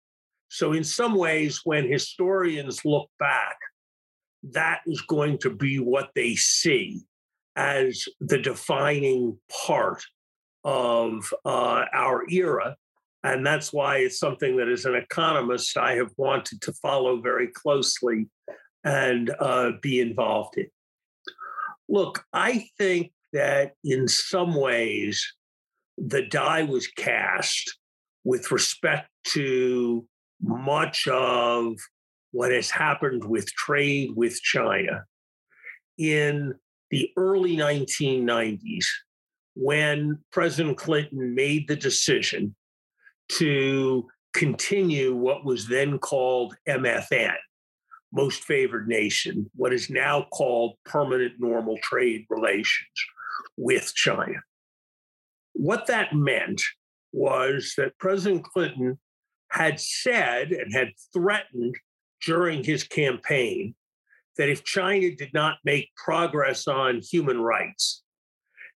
So, 0.48 0.72
in 0.72 0.84
some 0.84 1.14
ways, 1.14 1.62
when 1.64 1.90
historians 1.90 2.84
look 2.84 3.08
back, 3.18 3.56
that 4.50 4.80
is 4.86 5.00
going 5.02 5.38
to 5.38 5.50
be 5.50 5.78
what 5.78 6.10
they 6.14 6.34
see 6.34 7.00
as 7.56 8.04
the 8.20 8.38
defining 8.38 9.38
part 9.66 10.02
of 10.64 11.32
uh, 11.44 11.84
our 11.92 12.28
era. 12.30 12.76
And 13.24 13.46
that's 13.46 13.72
why 13.72 13.98
it's 13.98 14.18
something 14.18 14.56
that, 14.56 14.68
as 14.68 14.84
an 14.84 14.96
economist, 14.96 15.76
I 15.76 15.94
have 15.94 16.10
wanted 16.16 16.60
to 16.62 16.72
follow 16.74 17.20
very 17.20 17.48
closely 17.48 18.28
and 18.84 19.32
uh, 19.38 19.72
be 19.80 20.00
involved 20.00 20.58
in. 20.58 20.66
Look, 21.88 22.24
I 22.32 22.66
think 22.78 23.12
that 23.32 23.72
in 23.84 24.08
some 24.08 24.54
ways, 24.54 25.24
the 25.96 26.22
die 26.22 26.64
was 26.64 26.88
cast 26.88 27.78
with 28.24 28.50
respect 28.50 29.08
to 29.24 30.06
much 30.40 31.06
of 31.06 31.76
what 32.32 32.50
has 32.50 32.70
happened 32.70 33.24
with 33.24 33.46
trade 33.52 34.10
with 34.16 34.40
China 34.42 35.04
in 35.98 36.54
the 36.90 37.10
early 37.16 37.56
1990s 37.56 38.86
when 39.54 40.18
President 40.32 40.76
Clinton 40.76 41.34
made 41.34 41.68
the 41.68 41.76
decision 41.76 42.54
to 43.30 44.08
continue 44.32 45.14
what 45.14 45.44
was 45.44 45.68
then 45.68 45.98
called 45.98 46.54
MFN, 46.68 47.34
most 48.12 48.44
favored 48.44 48.88
nation, 48.88 49.50
what 49.54 49.72
is 49.72 49.90
now 49.90 50.26
called 50.32 50.76
permanent 50.84 51.34
normal 51.38 51.78
trade 51.82 52.24
relations 52.30 52.88
with 53.56 53.92
China. 53.94 54.40
What 55.52 55.86
that 55.86 56.14
meant 56.14 56.62
was 57.12 57.74
that 57.76 57.98
President 57.98 58.44
Clinton 58.44 58.98
had 59.50 59.78
said 59.78 60.50
and 60.50 60.72
had 60.72 60.92
threatened 61.12 61.74
during 62.24 62.64
his 62.64 62.84
campaign 62.84 63.74
that 64.38 64.48
if 64.48 64.64
China 64.64 65.14
did 65.14 65.34
not 65.34 65.58
make 65.64 65.94
progress 65.94 66.66
on 66.66 67.00
human 67.02 67.40
rights, 67.40 68.02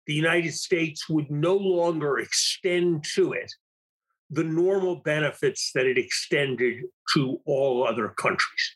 the 0.06 0.14
United 0.14 0.54
States 0.54 1.08
would 1.08 1.32
no 1.32 1.56
longer 1.56 2.20
extend 2.20 3.06
to 3.16 3.32
it 3.32 3.52
the 4.29 4.44
normal 4.44 4.98
benefits 4.98 5.72
that 5.75 5.86
it 5.86 5.98
extended 5.98 6.84
to 7.13 7.39
all 7.46 7.88
other 7.88 8.10
countries. 8.10 8.75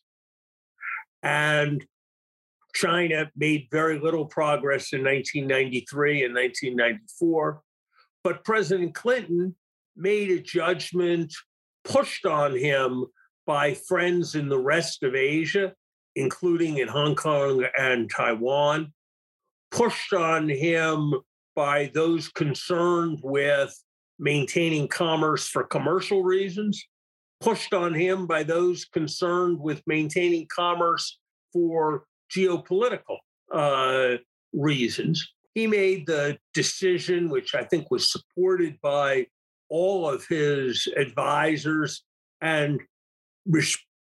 And 1.24 1.86
China 2.74 3.30
made 3.36 3.68
very 3.72 4.00
little 4.00 4.26
progress 4.26 4.94
in 4.94 5.04
1993 5.04 6.24
and 6.24 6.36
1994. 6.36 7.62
But 8.24 8.44
President 8.44 8.94
Clinton 8.94 9.56
made 9.96 10.30
a 10.32 10.40
judgment 10.40 11.34
pushed 11.84 12.26
on 12.26 12.56
him 12.56 13.06
by 13.46 13.74
friends 13.74 14.36
in 14.36 14.48
the 14.50 14.60
rest 14.60 15.04
of 15.04 15.16
Asia, 15.16 15.74
including 16.16 16.78
in 16.78 16.88
Hong 16.88 17.16
Kong 17.16 17.66
and 17.78 18.10
Taiwan, 18.10 18.94
pushed 19.72 20.14
on 20.14 20.48
him 20.48 21.16
by 21.56 21.92
those 21.94 22.28
concerned 22.30 23.20
with 23.24 23.76
maintaining 24.20 24.88
commerce 24.88 25.48
for 25.48 25.64
commercial 25.64 26.24
reasons, 26.24 26.86
pushed 27.40 27.74
on 27.74 27.94
him 27.94 28.28
by 28.28 28.44
those 28.44 28.86
concerned 28.86 29.60
with 29.60 29.82
maintaining 29.88 30.48
commerce 30.54 31.20
for 31.54 32.04
geopolitical 32.36 33.18
uh, 33.54 34.18
reasons. 34.54 35.28
He 35.56 35.66
made 35.68 36.06
the 36.06 36.38
decision, 36.54 37.30
which 37.30 37.56
I 37.56 37.64
think 37.64 37.90
was 37.90 38.12
supported 38.12 38.80
by 38.82 39.28
all 39.70 40.10
of 40.10 40.26
his 40.28 40.88
advisors 40.98 42.04
and 42.42 42.80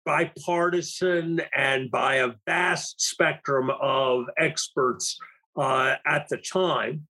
bipartisan 0.06 1.42
and 1.56 1.92
by 1.92 2.16
a 2.16 2.32
vast 2.46 3.02
spectrum 3.02 3.70
of 3.82 4.26
experts 4.38 5.18
uh, 5.58 5.96
at 6.06 6.28
the 6.30 6.38
time 6.38 7.06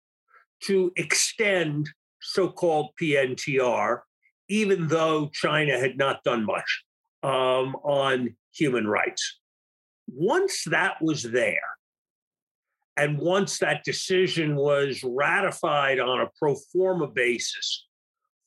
to 0.64 0.92
extend 0.96 1.90
so 2.28 2.50
called 2.50 2.90
PNTR, 3.02 4.02
even 4.50 4.88
though 4.88 5.30
China 5.34 5.80
had 5.80 5.98
not 5.98 6.24
done 6.24 6.46
much 6.46 6.84
um, 7.24 7.76
on 7.84 8.36
human 8.54 8.86
rights. 8.86 9.40
Once 10.08 10.64
that 10.66 11.02
was 11.02 11.24
there, 11.24 11.70
and 12.98 13.18
once 13.18 13.60
that 13.60 13.84
decision 13.84 14.56
was 14.56 15.04
ratified 15.04 16.00
on 16.00 16.22
a 16.22 16.30
pro 16.38 16.56
forma 16.74 17.08
basis 17.08 17.86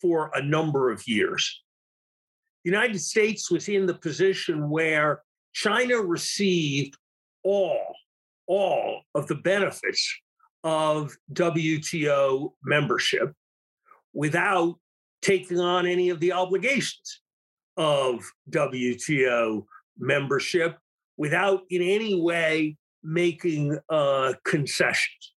for 0.00 0.30
a 0.34 0.42
number 0.42 0.90
of 0.90 1.06
years, 1.06 1.62
the 2.64 2.70
United 2.70 2.98
States 2.98 3.50
was 3.50 3.68
in 3.68 3.86
the 3.86 3.94
position 3.94 4.68
where 4.68 5.22
China 5.54 5.96
received 5.96 6.96
all, 7.42 7.94
all 8.46 9.02
of 9.14 9.26
the 9.26 9.36
benefits 9.36 10.20
of 10.64 11.16
WTO 11.32 12.50
membership 12.64 13.32
without 14.12 14.76
taking 15.22 15.60
on 15.60 15.86
any 15.86 16.08
of 16.10 16.20
the 16.20 16.32
obligations 16.32 17.20
of 17.76 18.24
WTO 18.50 19.64
membership 19.98 20.78
without 21.16 21.62
in 21.70 21.82
any 21.82 22.20
way 22.20 22.76
making 23.02 23.78
uh, 23.88 24.34
concessions. 24.44 25.34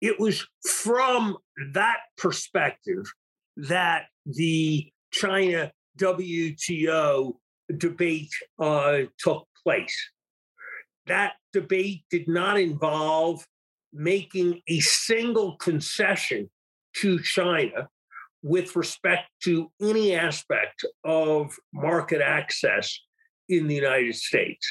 It 0.00 0.18
was 0.18 0.46
from 0.66 1.36
that 1.72 1.98
perspective 2.16 3.04
that 3.56 4.06
the 4.26 4.90
China 5.12 5.72
WTO 5.98 7.34
debate 7.76 8.32
uh, 8.58 8.98
took 9.18 9.46
place. 9.62 9.96
That 11.06 11.34
debate 11.52 12.04
did 12.10 12.28
not 12.28 12.58
involve 12.58 13.46
making 13.92 14.60
a 14.68 14.80
single 14.80 15.56
concession 15.56 16.50
to 16.96 17.20
China 17.20 17.88
with 18.42 18.74
respect 18.74 19.30
to 19.44 19.70
any 19.80 20.14
aspect 20.14 20.84
of 21.04 21.54
market 21.72 22.20
access 22.20 22.98
in 23.48 23.66
the 23.66 23.74
United 23.74 24.14
States. 24.14 24.66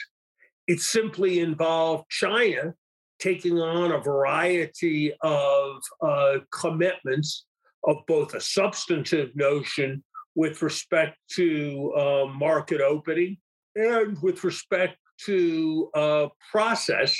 It 0.67 0.79
simply 0.79 1.39
involved 1.39 2.09
China 2.09 2.73
taking 3.19 3.59
on 3.59 3.91
a 3.91 3.99
variety 3.99 5.13
of 5.21 5.81
uh, 6.01 6.39
commitments 6.51 7.45
of 7.85 7.97
both 8.07 8.33
a 8.33 8.41
substantive 8.41 9.35
notion 9.35 10.03
with 10.35 10.61
respect 10.61 11.17
to 11.35 11.93
uh, 11.97 12.25
market 12.33 12.81
opening 12.81 13.37
and 13.75 14.21
with 14.21 14.43
respect 14.43 14.97
to 15.25 15.89
uh, 15.93 16.27
process 16.51 17.15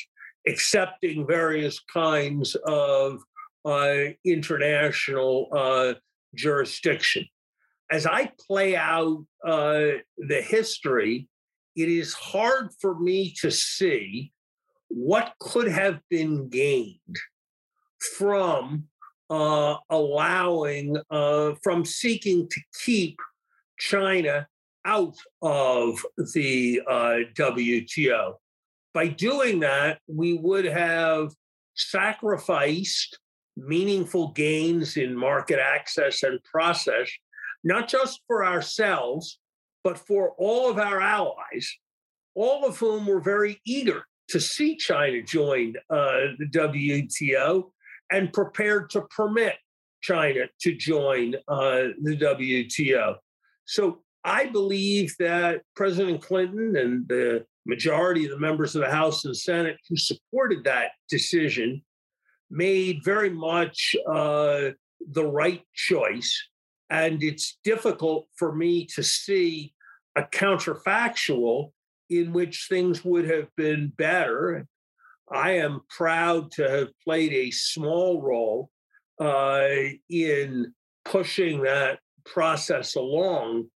accepting 0.47 1.27
various 1.27 1.79
kinds 1.93 2.55
of 2.65 3.21
international 3.65 5.47
uh, 5.51 5.93
jurisdiction. 6.35 7.25
As 7.91 8.05
I 8.05 8.31
play 8.47 8.75
out 8.75 9.25
uh, 9.45 9.99
the 10.17 10.41
history, 10.41 11.27
it 11.75 11.89
is 11.89 12.13
hard 12.13 12.69
for 12.79 12.97
me 12.99 13.33
to 13.41 13.51
see 13.51 14.31
what 14.87 15.33
could 15.39 15.67
have 15.67 15.99
been 16.09 16.49
gained 16.49 17.17
from 18.17 18.85
uh, 19.29 19.77
allowing, 19.89 20.97
uh, 21.09 21.53
from 21.63 21.85
seeking 21.85 22.47
to 22.49 22.61
keep 22.83 23.17
China 23.77 24.47
out 24.85 25.15
of 25.41 26.05
the 26.33 26.81
uh, 26.87 27.17
WTO. 27.35 28.33
By 28.93 29.07
doing 29.07 29.61
that, 29.61 29.99
we 30.07 30.33
would 30.33 30.65
have 30.65 31.31
sacrificed 31.75 33.17
meaningful 33.57 34.29
gains 34.29 34.97
in 34.97 35.15
market 35.15 35.59
access 35.59 36.23
and 36.23 36.43
process, 36.43 37.09
not 37.63 37.87
just 37.87 38.21
for 38.27 38.45
ourselves, 38.45 39.39
but 39.83 39.97
for 39.97 40.33
all 40.37 40.69
of 40.69 40.77
our 40.77 41.01
allies, 41.01 41.77
all 42.35 42.65
of 42.65 42.77
whom 42.77 43.05
were 43.05 43.21
very 43.21 43.59
eager 43.65 44.05
to 44.29 44.39
see 44.39 44.75
China 44.75 45.21
join 45.21 45.75
uh, 45.89 46.31
the 46.39 46.47
WTO 46.53 47.71
and 48.11 48.31
prepared 48.31 48.89
to 48.91 49.01
permit 49.01 49.55
China 50.01 50.41
to 50.61 50.75
join 50.75 51.35
uh, 51.47 51.89
the 52.01 52.17
WTO. 52.17 53.15
So 53.65 54.01
I 54.23 54.45
believe 54.45 55.15
that 55.19 55.61
President 55.75 56.21
Clinton 56.21 56.75
and 56.75 57.07
the 57.07 57.45
majority 57.65 58.25
of 58.25 58.31
the 58.31 58.39
members 58.39 58.75
of 58.75 58.81
the 58.81 58.89
House 58.89 59.25
and 59.25 59.35
Senate 59.35 59.77
who 59.89 59.97
supported 59.97 60.63
that 60.63 60.91
decision 61.09 61.81
made 62.51 63.03
very 63.03 63.29
much 63.29 63.95
uh, 64.07 64.69
the 65.09 65.25
right 65.25 65.63
choice. 65.73 66.49
And 66.89 67.23
it's 67.23 67.57
difficult 67.63 68.27
for 68.35 68.53
me 68.53 68.85
to 68.95 69.01
see 69.01 69.73
a 70.15 70.23
counterfactual 70.23 71.71
in 72.09 72.33
which 72.33 72.67
things 72.67 73.05
would 73.05 73.27
have 73.29 73.47
been 73.55 73.93
better. 73.97 74.67
I 75.31 75.51
am 75.51 75.81
proud 75.89 76.51
to 76.53 76.69
have 76.69 76.89
played 77.03 77.31
a 77.31 77.51
small 77.51 78.21
role 78.21 78.69
uh, 79.19 79.69
in 80.09 80.73
pushing 81.05 81.61
that 81.63 81.99
process 82.25 82.95
along 82.95 83.67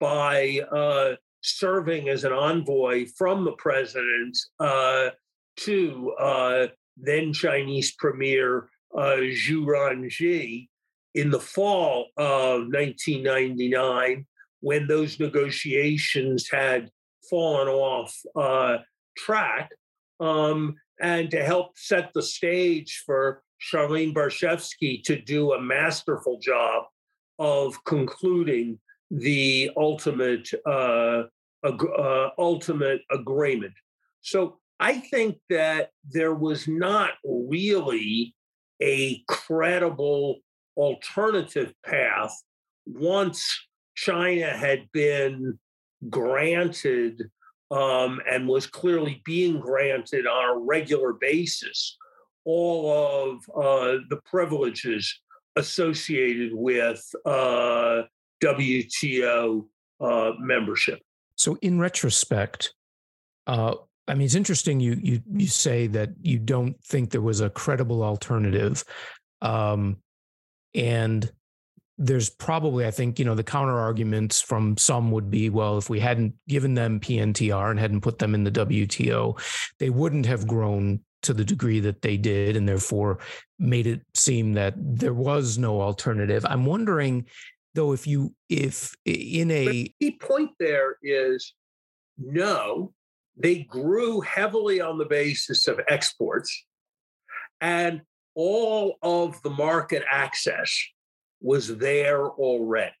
by 0.00 0.60
uh, 0.72 1.14
serving 1.42 2.08
as 2.08 2.24
an 2.24 2.32
envoy 2.32 3.06
from 3.16 3.44
the 3.44 3.52
president 3.52 4.36
uh, 4.58 5.10
to 5.58 6.12
uh, 6.18 6.66
then 6.96 7.32
Chinese 7.32 7.92
Premier 7.92 8.68
uh, 8.96 9.16
Zhu 9.18 9.64
Rongji 9.64 10.68
in 11.14 11.30
the 11.30 11.40
fall 11.40 12.06
of 12.16 12.68
1999 12.68 14.26
when 14.60 14.86
those 14.86 15.20
negotiations 15.20 16.48
had 16.50 16.90
fallen 17.28 17.68
off 17.68 18.16
uh, 18.36 18.78
track 19.16 19.70
um, 20.20 20.74
and 21.00 21.30
to 21.30 21.44
help 21.44 21.72
set 21.76 22.12
the 22.14 22.22
stage 22.22 23.02
for 23.04 23.42
Charlene 23.60 24.14
Barshefsky 24.14 25.02
to 25.04 25.20
do 25.20 25.52
a 25.52 25.60
masterful 25.60 26.38
job 26.38 26.84
of 27.38 27.82
concluding 27.84 28.78
the 29.10 29.70
ultimate 29.76 30.48
uh, 30.66 31.24
ag- 31.64 31.90
uh, 31.98 32.30
ultimate 32.38 33.02
agreement. 33.10 33.74
So 34.20 34.58
I 34.80 34.98
think 34.98 35.38
that 35.50 35.90
there 36.10 36.34
was 36.34 36.66
not 36.66 37.12
really 37.24 38.34
a 38.82 39.22
credible 39.28 40.40
alternative 40.76 41.72
path 41.84 42.34
once 42.86 43.66
China 43.94 44.48
had 44.56 44.90
been 44.92 45.58
granted 46.10 47.30
um, 47.70 48.20
and 48.30 48.48
was 48.48 48.66
clearly 48.66 49.22
being 49.24 49.60
granted 49.60 50.26
on 50.26 50.56
a 50.56 50.58
regular 50.58 51.12
basis 51.14 51.96
all 52.44 52.92
of 52.92 53.38
uh, 53.56 53.98
the 54.10 54.20
privileges 54.26 55.20
associated 55.56 56.50
with 56.52 57.02
uh, 57.24 58.02
WTO 58.42 59.64
uh, 60.00 60.32
membership. 60.38 61.00
So, 61.36 61.56
in 61.62 61.80
retrospect, 61.80 62.74
uh, 63.46 63.74
I 64.06 64.14
mean, 64.14 64.26
it's 64.26 64.34
interesting. 64.34 64.80
You 64.80 64.98
you 65.00 65.22
you 65.32 65.46
say 65.46 65.86
that 65.88 66.10
you 66.20 66.38
don't 66.38 66.78
think 66.84 67.10
there 67.10 67.20
was 67.20 67.40
a 67.40 67.50
credible 67.50 68.02
alternative, 68.02 68.84
um, 69.40 69.96
and 70.74 71.30
there's 71.96 72.28
probably, 72.28 72.86
I 72.86 72.90
think, 72.90 73.18
you 73.18 73.24
know, 73.24 73.36
the 73.36 73.44
counter 73.44 73.78
arguments 73.78 74.40
from 74.40 74.76
some 74.76 75.12
would 75.12 75.30
be, 75.30 75.48
well, 75.48 75.78
if 75.78 75.88
we 75.88 76.00
hadn't 76.00 76.34
given 76.48 76.74
them 76.74 76.98
PNTR 76.98 77.70
and 77.70 77.78
hadn't 77.78 78.00
put 78.00 78.18
them 78.18 78.34
in 78.34 78.42
the 78.42 78.50
WTO, 78.50 79.40
they 79.78 79.90
wouldn't 79.90 80.26
have 80.26 80.46
grown 80.46 81.00
to 81.22 81.32
the 81.32 81.44
degree 81.44 81.80
that 81.80 82.02
they 82.02 82.16
did, 82.16 82.56
and 82.56 82.68
therefore 82.68 83.18
made 83.58 83.86
it 83.86 84.02
seem 84.14 84.54
that 84.54 84.74
there 84.76 85.14
was 85.14 85.56
no 85.56 85.80
alternative. 85.80 86.44
I'm 86.48 86.66
wondering, 86.66 87.26
though, 87.74 87.92
if 87.92 88.06
you, 88.06 88.34
if 88.48 88.94
in 89.04 89.50
a 89.50 89.66
the 89.66 89.94
key 90.00 90.10
point 90.12 90.50
there 90.58 90.96
is 91.02 91.54
no, 92.18 92.92
they 93.36 93.64
grew 93.64 94.20
heavily 94.20 94.80
on 94.80 94.98
the 94.98 95.04
basis 95.04 95.66
of 95.68 95.80
exports, 95.88 96.64
and 97.60 98.02
all 98.34 98.96
of 99.02 99.40
the 99.42 99.50
market 99.50 100.02
access 100.10 100.76
was 101.40 101.76
there 101.76 102.28
already. 102.28 102.94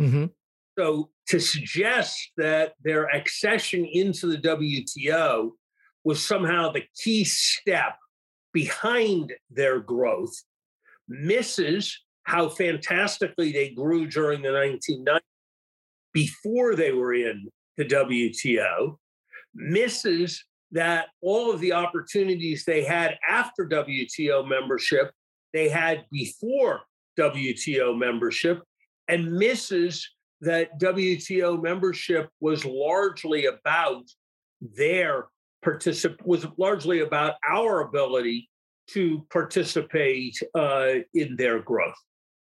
mm-hmm. 0.00 0.26
So 0.78 1.10
to 1.28 1.40
suggest 1.40 2.32
that 2.36 2.74
their 2.84 3.04
accession 3.06 3.84
into 3.86 4.26
the 4.26 4.36
WTO 4.36 5.52
was 6.04 6.24
somehow 6.24 6.70
the 6.70 6.84
key 7.02 7.24
step 7.24 7.96
behind 8.52 9.32
their 9.50 9.80
growth 9.80 10.34
misses 11.08 11.98
how 12.24 12.48
fantastically 12.48 13.52
they 13.52 13.70
grew 13.70 14.06
during 14.06 14.42
the 14.42 14.48
1990s 14.48 15.20
before 16.12 16.74
they 16.74 16.92
were 16.92 17.14
in 17.14 17.48
the 17.76 17.84
WTO, 17.84 18.96
misses 19.56 20.44
that 20.72 21.08
all 21.22 21.52
of 21.52 21.60
the 21.60 21.72
opportunities 21.72 22.64
they 22.64 22.84
had 22.84 23.18
after 23.28 23.66
WTO 23.66 24.46
membership, 24.46 25.10
they 25.52 25.68
had 25.68 26.04
before 26.10 26.82
WTO 27.18 27.96
membership, 27.96 28.62
and 29.08 29.32
misses 29.32 30.08
that 30.40 30.78
WTO 30.78 31.62
membership 31.62 32.28
was 32.40 32.64
largely 32.64 33.46
about 33.46 34.04
their 34.60 35.26
particip 35.64 36.24
was 36.24 36.46
largely 36.56 37.00
about 37.00 37.34
our 37.48 37.80
ability 37.80 38.48
to 38.88 39.26
participate 39.32 40.38
uh, 40.54 40.94
in 41.14 41.34
their 41.36 41.60
growth. 41.60 41.96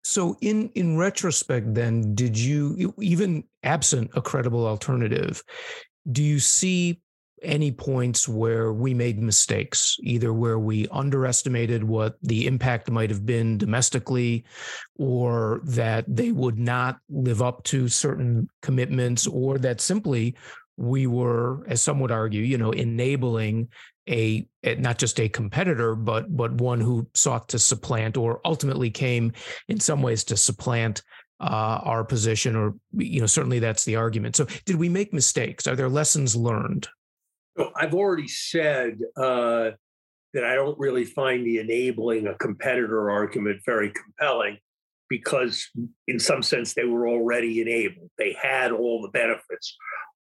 So, 0.04 0.36
in 0.41 0.69
in 0.74 0.97
retrospect, 0.97 1.76
then, 1.76 2.15
did 2.15 2.38
you 2.38 2.93
even 3.00 3.43
absent 3.63 4.10
a 4.15 4.21
credible 4.21 4.65
alternative, 4.65 5.43
do 6.10 6.24
you 6.24 6.40
see 6.40 7.02
any 7.42 7.72
points 7.72 8.28
where 8.28 8.72
we 8.72 8.94
made 8.94 9.20
mistakes, 9.20 9.98
either 10.04 10.32
where 10.32 10.60
we 10.60 10.88
underestimated 10.90 11.84
what 11.84 12.16
the 12.22 12.46
impact 12.46 12.90
might 12.90 13.10
have 13.10 13.26
been 13.26 13.58
domestically, 13.58 14.46
or 15.00 15.62
that 15.64 16.06
they 16.08 16.32
would 16.32 16.60
not 16.60 17.00
live 17.10 17.42
up 17.42 17.64
to 17.64 17.88
certain 17.88 18.48
commitments, 18.62 19.26
or 19.26 19.58
that 19.58 19.82
simply 19.82 20.36
we 20.78 21.08
were, 21.08 21.66
as 21.68 21.82
some 21.82 22.00
would 22.00 22.12
argue, 22.12 22.44
you 22.44 22.58
know, 22.58 22.72
enabling 22.72 23.68
a 24.10 24.48
not 24.80 24.98
just 24.98 25.20
a 25.20 25.30
competitor, 25.30 25.96
but 25.96 26.36
but 26.36 26.54
one 26.54 26.82
who 26.82 27.08
sought 27.14 27.48
to 27.50 27.60
supplant 27.60 28.18
or 28.18 28.42
ultimately 28.46 28.90
came 28.90 29.32
in 29.68 29.80
some 29.80 30.02
ways 30.02 30.24
to 30.24 30.38
supplant 30.38 31.04
uh, 31.41 31.82
our 31.84 32.04
position, 32.04 32.56
or 32.56 32.75
you 32.93 33.19
know, 33.19 33.25
certainly 33.25 33.60
that's 33.60 33.84
the 33.84 33.95
argument. 33.95 34.36
So, 34.36 34.45
did 34.65 34.75
we 34.75 34.89
make 34.89 35.12
mistakes? 35.12 35.67
Are 35.67 35.75
there 35.75 35.89
lessons 35.89 36.36
learned? 36.36 36.88
I've 37.75 37.95
already 37.95 38.27
said 38.27 38.99
uh, 39.17 39.71
that 40.34 40.43
I 40.43 40.56
don't 40.56 40.77
really 40.80 41.04
find 41.04 41.45
the 41.45 41.58
enabling 41.58 42.27
a 42.27 42.36
competitor 42.36 43.10
argument 43.10 43.62
very 43.65 43.91
compelling 43.91 44.60
because, 45.10 45.67
in 46.08 46.19
some 46.19 46.43
sense, 46.43 46.73
they 46.73 46.86
were 46.86 47.08
already 47.08 47.62
enabled. 47.62 48.12
They 48.17 48.38
had 48.39 48.71
all 48.71 49.01
the 49.01 49.10
benefits 49.10 49.75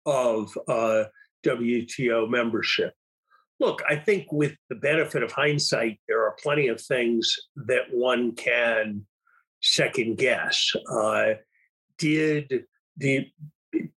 of 0.07 0.57
uh, 0.67 1.05
WTO 1.45 2.29
membership. 2.29 2.95
Look, 3.61 3.83
I 3.87 3.97
think 3.97 4.33
with 4.33 4.55
the 4.71 4.77
benefit 4.77 5.23
of 5.23 5.33
hindsight, 5.33 6.01
there 6.09 6.23
are 6.23 6.35
plenty 6.43 6.69
of 6.69 6.81
things 6.81 7.37
that 7.57 7.93
one 7.93 8.35
can 8.35 9.07
second 9.63 10.19
guess. 10.19 10.73
Uh, 10.91 11.35
did 11.99 12.65
the 12.97 13.27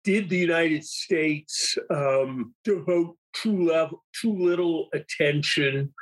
did 0.04 0.30
the 0.30 0.38
United 0.38 0.84
States 0.84 1.78
um, 1.90 2.54
devote 2.64 3.18
too 3.34 3.66
level, 3.66 4.04
too 4.20 4.36
little 4.36 4.90
attention 4.94 5.94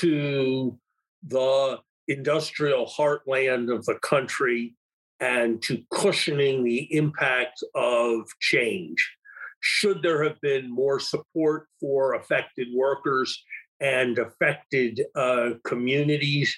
to 0.00 0.78
the 1.26 1.78
industrial 2.08 2.86
heartland 2.86 3.74
of 3.74 3.84
the 3.86 3.98
country 4.02 4.74
and 5.20 5.62
to 5.62 5.82
cushioning 5.92 6.62
the 6.62 6.94
impact 6.94 7.62
of 7.74 8.26
change? 8.40 9.16
Should 9.60 10.02
there 10.02 10.22
have 10.22 10.40
been 10.42 10.70
more 10.70 11.00
support 11.00 11.66
for 11.80 12.14
affected 12.14 12.68
workers 12.74 13.42
and 13.80 14.18
affected 14.18 15.02
uh, 15.14 15.50
communities 15.64 16.54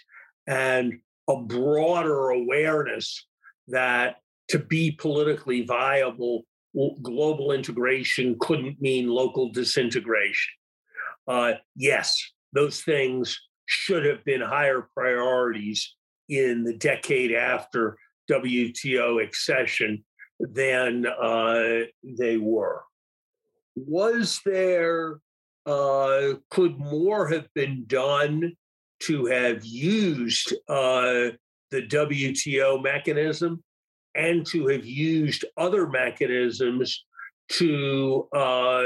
and 0.47 0.99
a 1.29 1.37
broader 1.37 2.31
awareness 2.31 3.27
that 3.69 4.17
to 4.49 4.59
be 4.59 4.91
politically 4.91 5.63
viable, 5.63 6.45
global 7.03 7.53
integration 7.53 8.37
couldn't 8.41 8.81
mean 8.81 9.09
local 9.09 9.51
disintegration. 9.51 10.53
Uh, 11.27 11.53
yes, 11.77 12.19
those 12.53 12.81
things 12.83 13.39
should 13.67 14.05
have 14.07 14.25
been 14.25 14.41
higher 14.41 14.89
priorities 14.95 15.95
in 16.31 16.65
the 16.65 16.75
decade 16.75 17.33
after 17.33 17.99
WTO 18.31 19.23
accession 19.23 20.05
than 20.41 21.07
uh, 21.07 21.81
they 22.03 22.39
were. 22.39 22.83
Was 23.77 24.41
there, 24.45 25.21
uh, 25.67 26.35
could 26.51 26.79
more 26.79 27.29
have 27.29 27.49
been 27.55 27.85
done 27.87 28.55
to 29.01 29.27
have 29.27 29.65
used 29.65 30.53
uh, 30.69 31.31
the 31.71 31.83
WTO 31.83 32.83
mechanism 32.83 33.63
and 34.15 34.45
to 34.47 34.67
have 34.69 34.85
used 34.85 35.45
other 35.57 35.87
mechanisms 35.87 37.05
to 37.51 38.29
uh, 38.35 38.85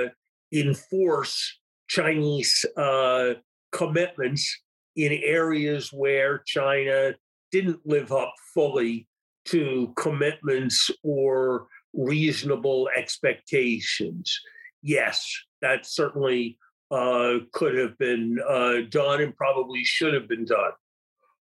enforce 0.52 1.58
Chinese 1.88 2.64
uh, 2.76 3.34
commitments 3.72 4.60
in 4.96 5.12
areas 5.24 5.90
where 5.92 6.42
China 6.46 7.14
didn't 7.50 7.80
live 7.84 8.12
up 8.12 8.34
fully 8.54 9.08
to 9.46 9.92
commitments 9.96 10.90
or 11.02 11.66
reasonable 11.94 12.88
expectations. 12.96 14.38
Yes, 14.82 15.26
that's 15.60 15.94
certainly 15.94 16.58
uh, 16.92 17.38
could 17.52 17.76
have 17.76 17.96
been 17.98 18.38
uh, 18.46 18.82
done 18.90 19.22
and 19.22 19.34
probably 19.34 19.82
should 19.82 20.12
have 20.14 20.28
been 20.28 20.44
done. 20.44 20.72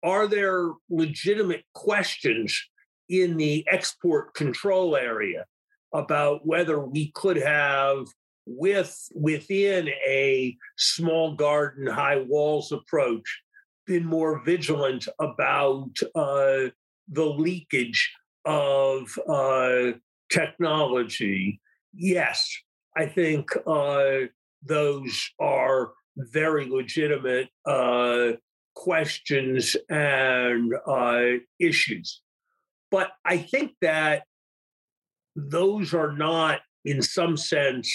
Are 0.04 0.28
there 0.28 0.72
legitimate 0.90 1.64
questions 1.74 2.60
in 3.08 3.38
the 3.38 3.66
export 3.70 4.34
control 4.34 4.96
area 4.96 5.46
about 5.94 6.46
whether 6.46 6.80
we 6.80 7.12
could 7.12 7.38
have 7.38 8.08
with 8.46 9.10
within 9.14 9.90
a 10.08 10.58
small 10.78 11.36
garden 11.36 11.86
high 11.86 12.20
walls 12.20 12.72
approach 12.72 13.42
been 13.86 14.06
more 14.06 14.42
vigilant 14.44 15.08
about 15.20 15.90
uh, 16.16 16.70
the 17.10 17.26
leakage 17.26 18.14
of 18.46 19.18
uh, 19.28 19.92
technology 20.30 21.60
yes 21.94 22.50
i 22.96 23.06
think 23.06 23.50
uh, 23.66 24.20
those 24.68 25.30
are 25.40 25.92
very 26.16 26.68
legitimate 26.70 27.50
uh, 27.66 28.32
questions 28.76 29.76
and 29.90 30.74
uh, 30.88 31.40
issues 31.60 32.22
but 32.92 33.12
I 33.26 33.38
think 33.38 33.74
that 33.82 34.24
those 35.36 35.94
are 35.94 36.14
not, 36.14 36.62
in 36.86 37.02
some 37.02 37.38
sense, 37.38 37.94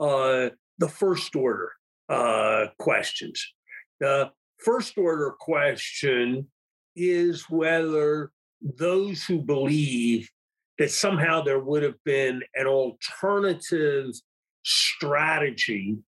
uh, 0.00 0.50
the 0.78 0.88
first 0.88 1.36
order 1.36 1.70
uh, 2.08 2.66
questions. 2.78 3.44
The 4.00 4.30
first 4.58 4.96
order 4.96 5.34
question 5.38 6.48
is 6.96 7.44
whether 7.48 8.30
those 8.60 9.24
who 9.24 9.40
believe 9.40 10.28
that 10.78 10.90
somehow 10.90 11.42
there 11.42 11.60
would 11.60 11.82
have 11.82 12.02
been 12.04 12.42
an 12.54 12.66
alternative 12.66 14.06
strategy 14.64 15.98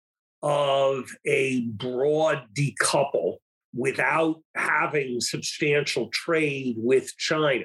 of 0.43 1.11
a 1.27 1.63
broad 1.63 2.43
decouple 2.55 3.37
without 3.75 4.41
having 4.55 5.21
substantial 5.21 6.09
trade 6.13 6.77
with 6.79 7.17
China 7.17 7.65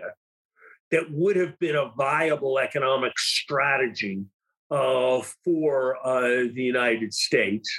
that 0.91 1.12
would 1.12 1.36
have 1.36 1.58
been 1.60 1.75
a 1.75 1.91
viable 1.97 2.58
economic 2.58 3.17
strategy 3.17 4.23
uh, 4.71 5.21
for 5.43 5.97
uh, 6.06 6.47
the 6.54 6.63
United 6.63 7.13
States. 7.13 7.69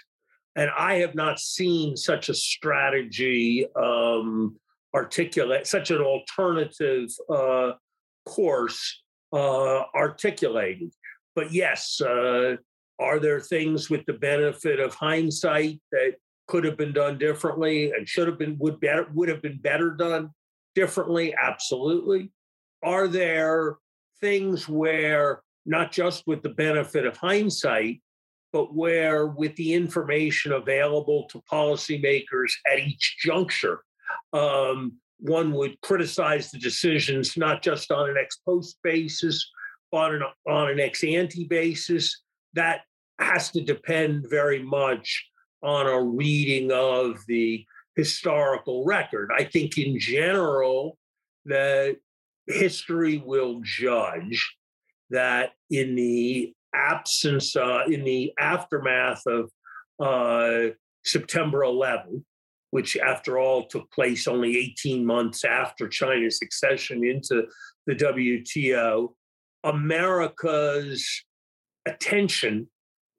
And 0.57 0.71
I 0.77 0.97
have 0.97 1.15
not 1.15 1.39
seen 1.39 1.97
such 1.97 2.29
a 2.29 2.35
strategy 2.35 3.67
um, 3.75 4.57
articulate, 4.95 5.67
such 5.67 5.91
an 5.91 6.03
alternative 6.03 7.09
uh, 7.33 7.73
course 8.27 9.03
uh, 9.33 9.83
articulated. 9.95 10.93
But 11.35 11.53
yes, 11.53 12.01
uh, 12.01 12.57
are 13.01 13.19
there 13.19 13.41
things 13.41 13.91
with 13.91 14.05
the 14.07 14.13
benefit 14.13 14.79
of 14.79 14.95
hindsight 14.95 15.81
that 15.91 16.15
could 16.47 16.65
have 16.65 16.77
been 16.77 16.93
done 16.93 17.19
differently 17.19 17.93
and 17.93 18.09
should 18.09 18.29
have 18.29 18.39
been 18.39 18.57
would 18.59 18.79
better 18.81 19.07
would 19.15 19.29
have 19.29 19.43
been 19.43 19.59
better 19.59 19.91
done 19.93 20.31
differently? 20.75 21.35
Absolutely 21.35 22.31
are 22.83 23.09
there 23.09 23.77
things 24.21 24.69
where 24.69 25.43
not 25.67 25.93
just 25.93 26.27
with 26.27 26.43
the 26.43 26.49
benefit 26.49 27.07
of 27.07 27.17
hindsight, 27.17 28.01
but 28.53 28.75
where 28.75 29.27
with 29.27 29.55
the 29.57 29.75
information 29.75 30.53
available 30.53 31.29
to 31.31 31.43
policymakers 31.51 32.53
at 32.71 32.81
each 32.81 33.19
juncture, 33.21 33.83
um, 34.33 34.95
one 35.19 35.53
would 35.53 35.81
criticize 35.83 36.51
the 36.51 36.59
decisions 36.59 37.37
not 37.37 37.63
just 37.63 37.93
on 37.93 38.09
an 38.09 38.17
ex 38.19 38.39
post 38.45 38.79
basis, 38.83 39.49
but 39.93 39.99
on 39.99 40.15
an, 40.15 40.23
on 40.49 40.71
an 40.71 40.81
ex 40.81 41.05
ante 41.05 41.45
basis. 41.45 42.23
That 42.55 42.81
has 43.21 43.51
to 43.51 43.61
depend 43.61 44.29
very 44.29 44.63
much 44.63 45.27
on 45.63 45.87
a 45.87 46.03
reading 46.03 46.73
of 46.73 47.19
the 47.27 47.65
historical 47.97 48.85
record. 48.85 49.31
I 49.37 49.45
think 49.45 49.79
in 49.79 49.99
general 49.99 50.97
that 51.45 51.97
history 52.47 53.19
will 53.19 53.61
judge 53.63 54.57
that 55.11 55.51
in 55.71 55.95
the 55.95 56.55
absence, 56.75 57.57
uh, 57.57 57.83
in 57.87 58.05
the 58.05 58.33
aftermath 58.39 59.23
of 59.27 59.51
uh, 60.01 60.73
September 61.05 61.63
11, 61.65 62.25
which 62.71 62.97
after 62.97 63.39
all 63.39 63.67
took 63.67 63.91
place 63.91 64.29
only 64.29 64.57
18 64.57 65.05
months 65.05 65.45
after 65.45 65.89
China's 65.89 66.41
accession 66.43 67.05
into 67.05 67.47
the 67.87 67.95
WTO, 67.95 69.09
America's 69.65 71.25
attention 71.87 72.69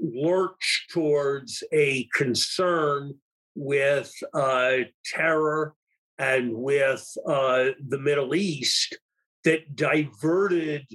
lurched 0.02 0.92
towards 0.92 1.64
a 1.72 2.08
concern 2.14 3.14
with 3.56 4.12
uh, 4.34 4.78
terror 5.06 5.76
and 6.18 6.54
with 6.54 7.06
uh, 7.28 7.70
the 7.88 8.00
Middle 8.00 8.36
East 8.36 8.98
that 9.44 9.76
diverted 9.76 10.88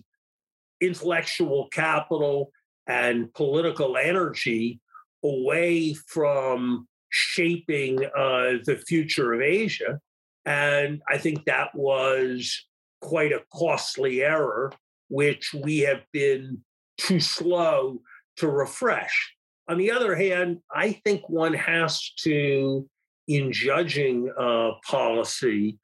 intellectual 0.80 1.68
capital 1.72 2.50
and 2.86 3.32
political 3.34 3.96
energy 3.96 4.80
away 5.24 5.94
from 5.94 6.86
shaping 7.10 8.04
uh, 8.04 8.58
the 8.64 8.82
future 8.86 9.32
of 9.32 9.40
Asia. 9.40 9.98
And 10.44 11.02
I 11.08 11.18
think 11.18 11.44
that 11.44 11.74
was 11.74 12.64
quite 13.00 13.32
a 13.32 13.42
costly 13.52 14.22
error, 14.22 14.72
which 15.08 15.52
we 15.54 15.80
have 15.80 16.02
been 16.12 16.58
too 16.98 17.20
slow 17.20 18.00
to 18.36 18.48
refresh. 18.48 19.34
On 19.68 19.78
the 19.78 19.90
other 19.90 20.14
hand, 20.14 20.58
I 20.74 20.92
think 20.92 21.28
one 21.28 21.54
has 21.54 22.12
to, 22.20 22.88
in 23.26 23.52
judging 23.52 24.30
uh, 24.38 24.72
policy, 24.88 25.78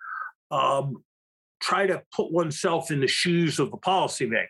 um, 0.50 1.02
try 1.60 1.86
to 1.86 2.02
put 2.14 2.30
oneself 2.30 2.90
in 2.90 3.00
the 3.00 3.06
shoes 3.08 3.58
of 3.58 3.70
the 3.70 3.76
policymaker. 3.78 4.46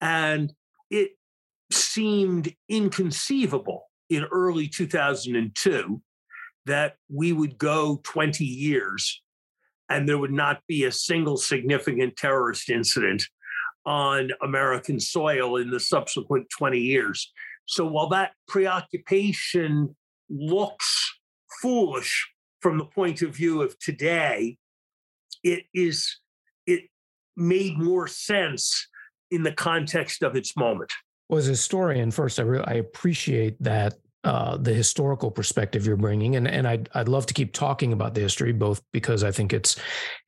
And 0.00 0.52
it 0.90 1.12
seemed 1.72 2.54
inconceivable 2.68 3.84
in 4.10 4.24
early 4.24 4.68
2002 4.68 6.02
that 6.66 6.96
we 7.08 7.32
would 7.32 7.58
go 7.58 8.00
20 8.04 8.44
years 8.44 9.22
and 9.88 10.08
there 10.08 10.18
would 10.18 10.32
not 10.32 10.62
be 10.66 10.84
a 10.84 10.92
single 10.92 11.36
significant 11.36 12.16
terrorist 12.16 12.70
incident 12.70 13.24
on 13.86 14.30
American 14.42 14.98
soil 14.98 15.56
in 15.56 15.70
the 15.70 15.80
subsequent 15.80 16.48
20 16.50 16.78
years. 16.78 17.32
So 17.66 17.86
while 17.86 18.08
that 18.10 18.32
preoccupation 18.48 19.94
looks 20.28 21.18
foolish 21.60 22.28
from 22.60 22.78
the 22.78 22.84
point 22.84 23.22
of 23.22 23.34
view 23.34 23.62
of 23.62 23.78
today, 23.78 24.58
it 25.42 25.64
is 25.74 26.18
it 26.66 26.84
made 27.36 27.78
more 27.78 28.08
sense 28.08 28.88
in 29.30 29.42
the 29.42 29.52
context 29.52 30.22
of 30.22 30.36
its 30.36 30.56
moment. 30.56 30.92
Well, 31.28 31.38
as 31.38 31.48
a 31.48 31.50
historian, 31.50 32.10
first, 32.10 32.38
I, 32.38 32.44
I 32.44 32.74
appreciate 32.74 33.62
that 33.62 33.94
uh, 34.24 34.56
the 34.56 34.72
historical 34.72 35.30
perspective 35.30 35.86
you're 35.86 35.96
bringing, 35.96 36.36
and 36.36 36.48
and 36.48 36.66
I'd 36.66 36.88
I'd 36.94 37.08
love 37.08 37.26
to 37.26 37.34
keep 37.34 37.52
talking 37.52 37.92
about 37.92 38.14
the 38.14 38.22
history, 38.22 38.52
both 38.52 38.82
because 38.92 39.22
I 39.22 39.30
think 39.30 39.52
it's 39.52 39.76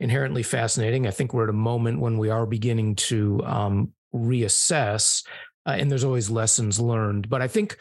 inherently 0.00 0.42
fascinating. 0.42 1.06
I 1.06 1.10
think 1.10 1.32
we're 1.32 1.44
at 1.44 1.50
a 1.50 1.54
moment 1.54 2.00
when 2.00 2.18
we 2.18 2.28
are 2.28 2.44
beginning 2.44 2.96
to 2.96 3.42
um, 3.44 3.92
reassess, 4.14 5.26
uh, 5.66 5.76
and 5.78 5.90
there's 5.90 6.04
always 6.04 6.28
lessons 6.28 6.78
learned. 6.78 7.30
But 7.30 7.40
I 7.40 7.48
think 7.48 7.78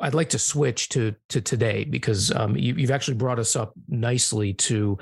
I'd 0.00 0.14
like 0.14 0.30
to 0.30 0.38
switch 0.38 0.88
to 0.90 1.14
to 1.30 1.40
today 1.40 1.84
because 1.84 2.30
um, 2.30 2.56
you, 2.56 2.74
have 2.76 2.90
actually 2.90 3.16
brought 3.16 3.38
us 3.38 3.56
up 3.56 3.72
nicely 3.88 4.52
to 4.54 4.98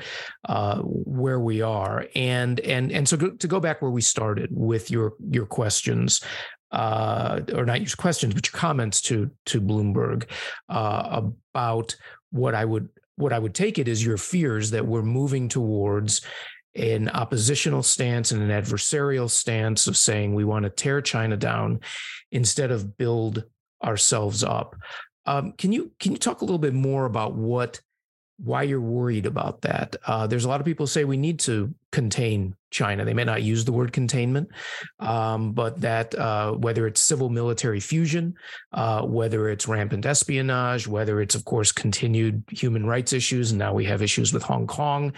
uh, 0.49 0.79
where 0.83 1.41
we 1.41 1.61
are, 1.61 2.07
and 2.15 2.61
and 2.61 2.93
and 2.93 3.09
so 3.09 3.17
to 3.17 3.47
go 3.49 3.61
back 3.61 3.83
where 3.83 3.91
we 3.91 4.01
started 4.03 4.49
with 4.51 4.91
your 4.91 5.15
your 5.31 5.47
questions, 5.47 6.23
uh, 6.73 7.41
or 7.55 7.65
not 7.65 7.81
your 7.81 7.91
questions, 7.97 8.35
but 8.35 8.51
your 8.51 8.59
comments 8.59 9.01
to 9.03 9.31
to 9.47 9.61
Bloomberg 9.61 10.29
uh, 10.69 11.21
about 11.53 11.95
what 12.31 12.55
I 12.55 12.65
would 12.65 12.89
what 13.17 13.33
I 13.33 13.39
would 13.39 13.55
take 13.55 13.79
it 13.79 13.89
is 13.89 14.05
your 14.05 14.17
fears 14.17 14.71
that 14.71 14.87
we're 14.87 15.03
moving 15.03 15.49
towards 15.49 16.23
an 16.75 17.11
oppositional 17.11 17.83
stance 17.83 18.33
and 18.33 18.43
an 18.43 18.49
adversarial 18.49 19.29
stance 19.29 19.87
of 19.87 19.97
saying 19.97 20.35
we 20.35 20.45
want 20.45 20.63
to 20.65 20.71
tear 20.71 21.03
China 21.03 21.37
down 21.37 21.81
instead 22.31 22.71
of 22.71 22.97
build 22.97 23.45
ourselves 23.85 24.43
up. 24.43 24.75
Um, 25.27 25.53
can 25.53 25.73
you 25.73 25.93
can 26.01 26.13
you 26.13 26.19
talk 26.19 26.41
a 26.41 26.45
little 26.45 26.59
bit 26.59 26.75
more 26.75 27.05
about 27.05 27.35
what 27.35 27.81
why 28.43 28.65
you're 28.65 28.81
worried 28.81 29.27
about 29.27 29.61
that. 29.63 29.95
Uh, 30.07 30.27
there's 30.27 30.45
a 30.45 30.49
lot 30.49 30.61
of 30.61 30.67
people 30.67 30.87
say 30.87 31.05
we 31.05 31.17
need 31.17 31.39
to 31.39 31.73
contain 31.93 32.57
China. 32.71 33.05
They 33.05 33.15
may 33.15 33.23
not 33.23 33.43
use 33.43 33.65
the 33.65 33.73
word 33.73 33.93
containment, 33.93 34.49
um, 34.99 35.53
but 35.53 35.81
that 35.83 36.15
uh, 36.19 36.53
whether 36.53 36.87
it's 36.87 37.01
civil 37.01 37.29
military 37.29 37.79
fusion, 37.79 38.35
uh, 38.73 39.03
whether 39.03 39.49
it's 39.49 39.69
rampant 39.69 40.07
espionage, 40.07 40.89
whether 40.89 41.21
it's, 41.21 41.35
of 41.35 41.45
course, 41.45 41.71
continued 41.71 42.43
human 42.51 42.85
rights 42.85 43.13
issues, 43.13 43.53
and 43.53 43.59
now 43.59 43.75
we 43.75 43.85
have 43.85 44.03
issues 44.03 44.33
with 44.33 44.43
Hong 44.43 44.67
Kong, 44.67 45.13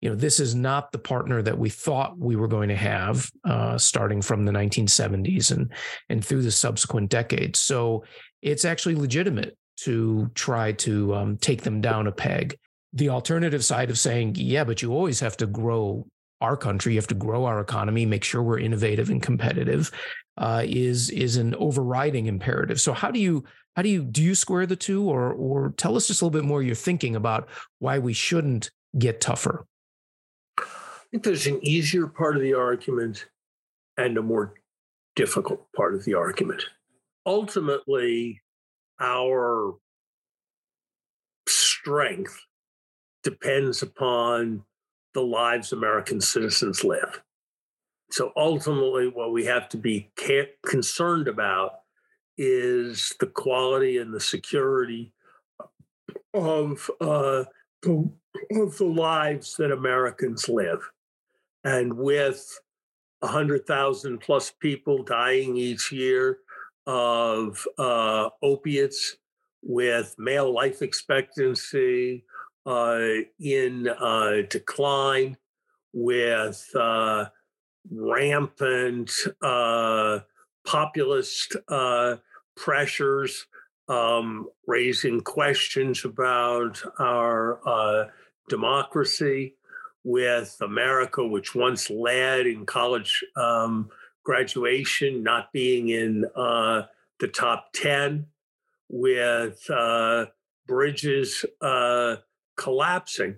you 0.00 0.08
know, 0.08 0.16
this 0.16 0.40
is 0.40 0.54
not 0.54 0.92
the 0.92 0.98
partner 0.98 1.42
that 1.42 1.58
we 1.58 1.68
thought 1.68 2.16
we 2.16 2.36
were 2.36 2.48
going 2.48 2.68
to 2.68 2.76
have 2.76 3.28
uh, 3.44 3.76
starting 3.76 4.22
from 4.22 4.44
the 4.44 4.52
1970s 4.52 5.50
and, 5.50 5.70
and 6.08 6.24
through 6.24 6.42
the 6.42 6.50
subsequent 6.50 7.10
decades. 7.10 7.58
So 7.58 8.04
it's 8.40 8.64
actually 8.64 8.94
legitimate 8.94 9.58
to 9.80 10.30
try 10.34 10.72
to 10.72 11.14
um, 11.14 11.36
take 11.38 11.62
them 11.62 11.80
down 11.80 12.06
a 12.06 12.12
peg 12.12 12.56
the 12.92 13.08
alternative 13.08 13.64
side 13.64 13.90
of 13.90 13.98
saying, 13.98 14.34
yeah, 14.36 14.64
but 14.64 14.82
you 14.82 14.92
always 14.92 15.20
have 15.20 15.36
to 15.38 15.46
grow 15.46 16.06
our 16.40 16.56
country, 16.56 16.94
you 16.94 16.98
have 16.98 17.06
to 17.08 17.14
grow 17.14 17.44
our 17.44 17.60
economy, 17.60 18.06
make 18.06 18.24
sure 18.24 18.42
we're 18.42 18.58
innovative 18.58 19.10
and 19.10 19.22
competitive, 19.22 19.90
uh, 20.38 20.62
is 20.64 21.10
is 21.10 21.36
an 21.36 21.54
overriding 21.56 22.26
imperative. 22.26 22.80
So 22.80 22.92
how 22.92 23.10
do 23.10 23.20
you 23.20 23.44
how 23.76 23.82
do 23.82 23.88
you 23.88 24.02
do 24.02 24.22
you 24.22 24.34
square 24.34 24.66
the 24.66 24.76
two, 24.76 25.08
or 25.08 25.32
or 25.32 25.74
tell 25.76 25.96
us 25.96 26.06
just 26.08 26.22
a 26.22 26.24
little 26.24 26.40
bit 26.40 26.46
more 26.46 26.62
your 26.62 26.74
thinking 26.74 27.14
about 27.14 27.48
why 27.78 27.98
we 27.98 28.12
shouldn't 28.12 28.70
get 28.98 29.20
tougher? 29.20 29.66
I 30.58 30.64
think 31.10 31.24
there's 31.24 31.46
an 31.46 31.60
easier 31.62 32.06
part 32.06 32.36
of 32.36 32.42
the 32.42 32.54
argument 32.54 33.26
and 33.96 34.16
a 34.16 34.22
more 34.22 34.54
difficult 35.16 35.66
part 35.76 35.94
of 35.94 36.04
the 36.04 36.14
argument. 36.14 36.64
Ultimately, 37.26 38.40
our 38.98 39.74
strength 41.46 42.46
depends 43.22 43.82
upon 43.82 44.64
the 45.14 45.22
lives 45.22 45.72
American 45.72 46.20
citizens 46.20 46.84
live. 46.84 47.22
So 48.10 48.32
ultimately, 48.36 49.08
what 49.08 49.32
we 49.32 49.44
have 49.46 49.68
to 49.70 49.76
be 49.76 50.10
concerned 50.66 51.28
about 51.28 51.72
is 52.36 53.14
the 53.20 53.26
quality 53.26 53.98
and 53.98 54.12
the 54.12 54.20
security 54.20 55.12
of 56.34 56.90
uh, 57.00 57.44
the, 57.82 58.10
of 58.52 58.78
the 58.78 58.84
lives 58.84 59.56
that 59.56 59.70
Americans 59.70 60.48
live. 60.48 60.80
And 61.62 61.92
with 61.96 62.60
100,000 63.20 64.18
plus 64.18 64.52
people 64.60 65.02
dying 65.02 65.56
each 65.56 65.92
year 65.92 66.38
of 66.86 67.64
uh, 67.78 68.30
opiates, 68.42 69.16
with 69.62 70.14
male 70.18 70.52
life 70.52 70.82
expectancy 70.82 72.24
in 73.38 73.88
uh, 73.88 74.42
decline 74.48 75.36
with 75.92 76.68
uh, 76.74 77.26
rampant 77.90 79.10
populist 80.64 81.56
pressures 82.56 83.46
um, 83.88 84.48
raising 84.66 85.20
questions 85.20 86.04
about 86.04 86.80
our 87.00 87.60
uh, 87.68 88.08
democracy, 88.48 89.56
with 90.04 90.56
America, 90.62 91.26
which 91.26 91.54
once 91.54 91.90
led 91.90 92.46
in 92.46 92.64
college 92.64 93.22
um, 93.36 93.90
graduation, 94.24 95.22
not 95.22 95.52
being 95.52 95.88
in 95.90 96.24
uh, 96.36 96.82
the 97.18 97.28
top 97.28 97.66
10, 97.74 98.26
with 98.88 99.68
uh, 99.70 100.26
bridges 100.66 101.44
collapsing, 102.60 103.36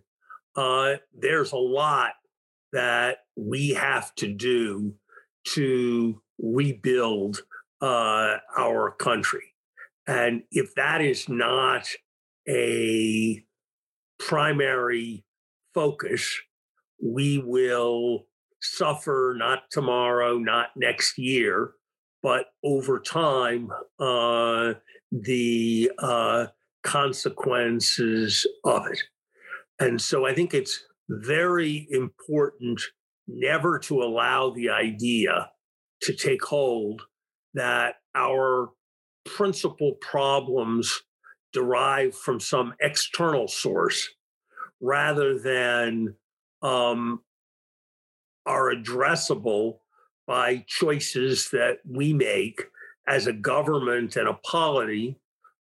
uh, 0.56 0.94
there's 1.16 1.52
a 1.52 1.56
lot 1.56 2.12
that 2.72 3.18
we 3.36 3.70
have 3.70 4.14
to 4.16 4.26
do 4.26 4.94
to 5.44 6.20
rebuild 6.38 7.42
uh, 7.80 8.36
our 8.58 8.90
country. 8.90 9.54
And 10.06 10.42
if 10.50 10.74
that 10.74 11.00
is 11.00 11.28
not 11.28 11.86
a 12.48 13.44
primary 14.18 15.24
focus, 15.72 16.40
we 17.00 17.38
will 17.38 18.26
suffer 18.60 19.34
not 19.38 19.70
tomorrow, 19.70 20.38
not 20.38 20.68
next 20.76 21.16
year, 21.18 21.72
but 22.22 22.46
over 22.64 22.98
time, 22.98 23.68
uh, 24.00 24.74
the 25.12 25.90
uh, 25.98 26.46
consequences 26.82 28.46
of 28.64 28.86
it. 28.86 29.02
And 29.82 30.00
so 30.00 30.26
I 30.26 30.32
think 30.32 30.54
it's 30.54 30.84
very 31.08 31.88
important 31.90 32.80
never 33.26 33.80
to 33.80 34.02
allow 34.02 34.50
the 34.50 34.70
idea 34.70 35.50
to 36.02 36.14
take 36.14 36.44
hold 36.44 37.02
that 37.54 37.96
our 38.14 38.70
principal 39.26 39.94
problems 40.00 41.02
derive 41.52 42.14
from 42.14 42.38
some 42.38 42.74
external 42.80 43.48
source 43.48 44.08
rather 44.80 45.36
than 45.38 46.14
um, 46.62 47.20
are 48.46 48.72
addressable 48.72 49.78
by 50.28 50.64
choices 50.68 51.50
that 51.50 51.78
we 51.88 52.12
make 52.12 52.62
as 53.08 53.26
a 53.26 53.32
government 53.32 54.14
and 54.14 54.28
a 54.28 54.34
polity, 54.34 55.18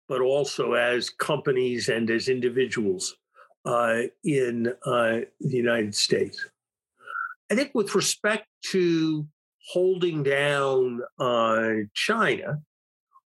but 0.09 0.20
also 0.20 0.74
as 0.74 1.09
companies 1.09 1.88
and 1.88 2.11
as 2.11 2.28
individuals 2.28 3.16
uh, 3.64 4.03
in 4.25 4.73
uh, 4.85 5.20
the 5.40 5.57
United 5.57 5.94
States. 5.94 6.44
I 7.51 7.55
think 7.55 7.73
with 7.75 7.94
respect 7.94 8.46
to 8.70 9.27
holding 9.73 10.23
down 10.23 11.01
uh, 11.18 11.70
China, 11.94 12.61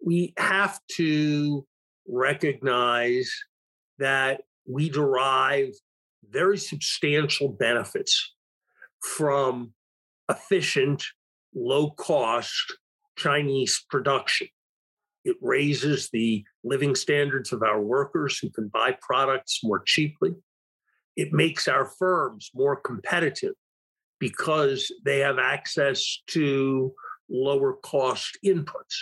we 0.03 0.33
have 0.37 0.79
to 0.93 1.65
recognize 2.07 3.31
that 3.99 4.41
we 4.67 4.89
derive 4.89 5.73
very 6.29 6.57
substantial 6.57 7.49
benefits 7.49 8.35
from 9.01 9.73
efficient, 10.29 11.03
low 11.55 11.91
cost 11.91 12.77
Chinese 13.17 13.85
production. 13.89 14.47
It 15.27 15.35
raises 15.41 16.09
the 16.09 16.45
living 16.63 16.95
standards 16.95 17.51
of 17.51 17.61
our 17.61 17.81
workers 17.81 18.39
who 18.39 18.49
can 18.49 18.69
buy 18.69 18.95
products 19.01 19.59
more 19.61 19.83
cheaply. 19.85 20.31
It 21.17 21.33
makes 21.33 21.67
our 21.67 21.91
firms 21.99 22.49
more 22.55 22.77
competitive 22.77 23.55
because 24.19 24.89
they 25.03 25.19
have 25.19 25.37
access 25.37 26.21
to 26.27 26.93
lower 27.29 27.73
cost 27.73 28.37
inputs. 28.45 28.95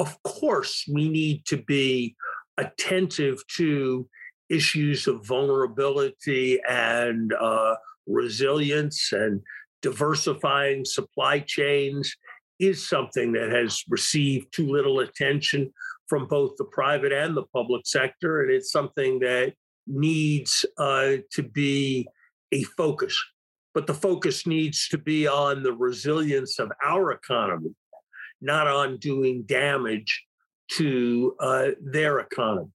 Of 0.00 0.20
course, 0.24 0.84
we 0.92 1.08
need 1.08 1.46
to 1.46 1.58
be 1.58 2.16
attentive 2.58 3.38
to 3.58 4.08
issues 4.48 5.06
of 5.06 5.24
vulnerability 5.24 6.58
and 6.68 7.32
uh, 7.34 7.76
resilience 8.08 9.12
and 9.12 9.42
diversifying 9.80 10.84
supply 10.84 11.38
chains 11.38 12.16
is 12.58 12.88
something 12.88 13.32
that 13.32 13.50
has 13.50 13.82
received 13.88 14.52
too 14.52 14.70
little 14.70 15.00
attention 15.00 15.72
from 16.08 16.26
both 16.26 16.56
the 16.56 16.64
private 16.64 17.12
and 17.12 17.36
the 17.36 17.44
public 17.52 17.86
sector. 17.86 18.42
And 18.42 18.50
it's 18.50 18.70
something 18.70 19.18
that 19.20 19.54
needs 19.86 20.64
uh, 20.78 21.16
to 21.32 21.42
be 21.42 22.08
a 22.52 22.62
focus. 22.62 23.18
But 23.74 23.86
the 23.86 23.94
focus 23.94 24.46
needs 24.46 24.88
to 24.88 24.98
be 24.98 25.26
on 25.26 25.62
the 25.62 25.72
resilience 25.72 26.58
of 26.58 26.72
our 26.84 27.12
economy, 27.12 27.74
not 28.40 28.66
on 28.66 28.98
doing 28.98 29.42
damage 29.42 30.24
to 30.72 31.36
uh, 31.40 31.68
their 31.80 32.20
economy. 32.20 32.70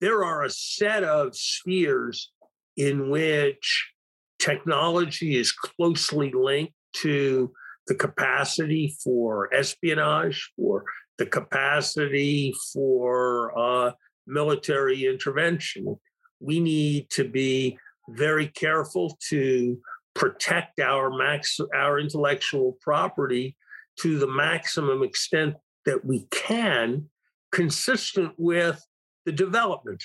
There 0.00 0.24
are 0.24 0.44
a 0.44 0.50
set 0.50 1.04
of 1.04 1.36
spheres 1.36 2.32
in 2.76 3.10
which 3.10 3.92
technology 4.38 5.36
is 5.36 5.52
closely 5.52 6.32
linked 6.34 6.72
to 6.92 7.52
the 7.90 7.94
capacity 7.96 8.96
for 9.02 9.52
espionage, 9.52 10.52
for 10.56 10.84
the 11.18 11.26
capacity 11.26 12.54
for 12.72 13.52
uh, 13.58 13.90
military 14.28 15.06
intervention. 15.06 15.96
We 16.38 16.60
need 16.60 17.10
to 17.10 17.24
be 17.24 17.76
very 18.10 18.46
careful 18.46 19.18
to 19.30 19.76
protect 20.14 20.78
our 20.78 21.10
max 21.10 21.58
our 21.74 21.98
intellectual 21.98 22.78
property 22.80 23.56
to 23.98 24.20
the 24.20 24.28
maximum 24.28 25.02
extent 25.02 25.56
that 25.84 26.04
we 26.04 26.28
can, 26.30 27.08
consistent 27.50 28.34
with 28.38 28.80
the 29.26 29.32
development 29.32 30.04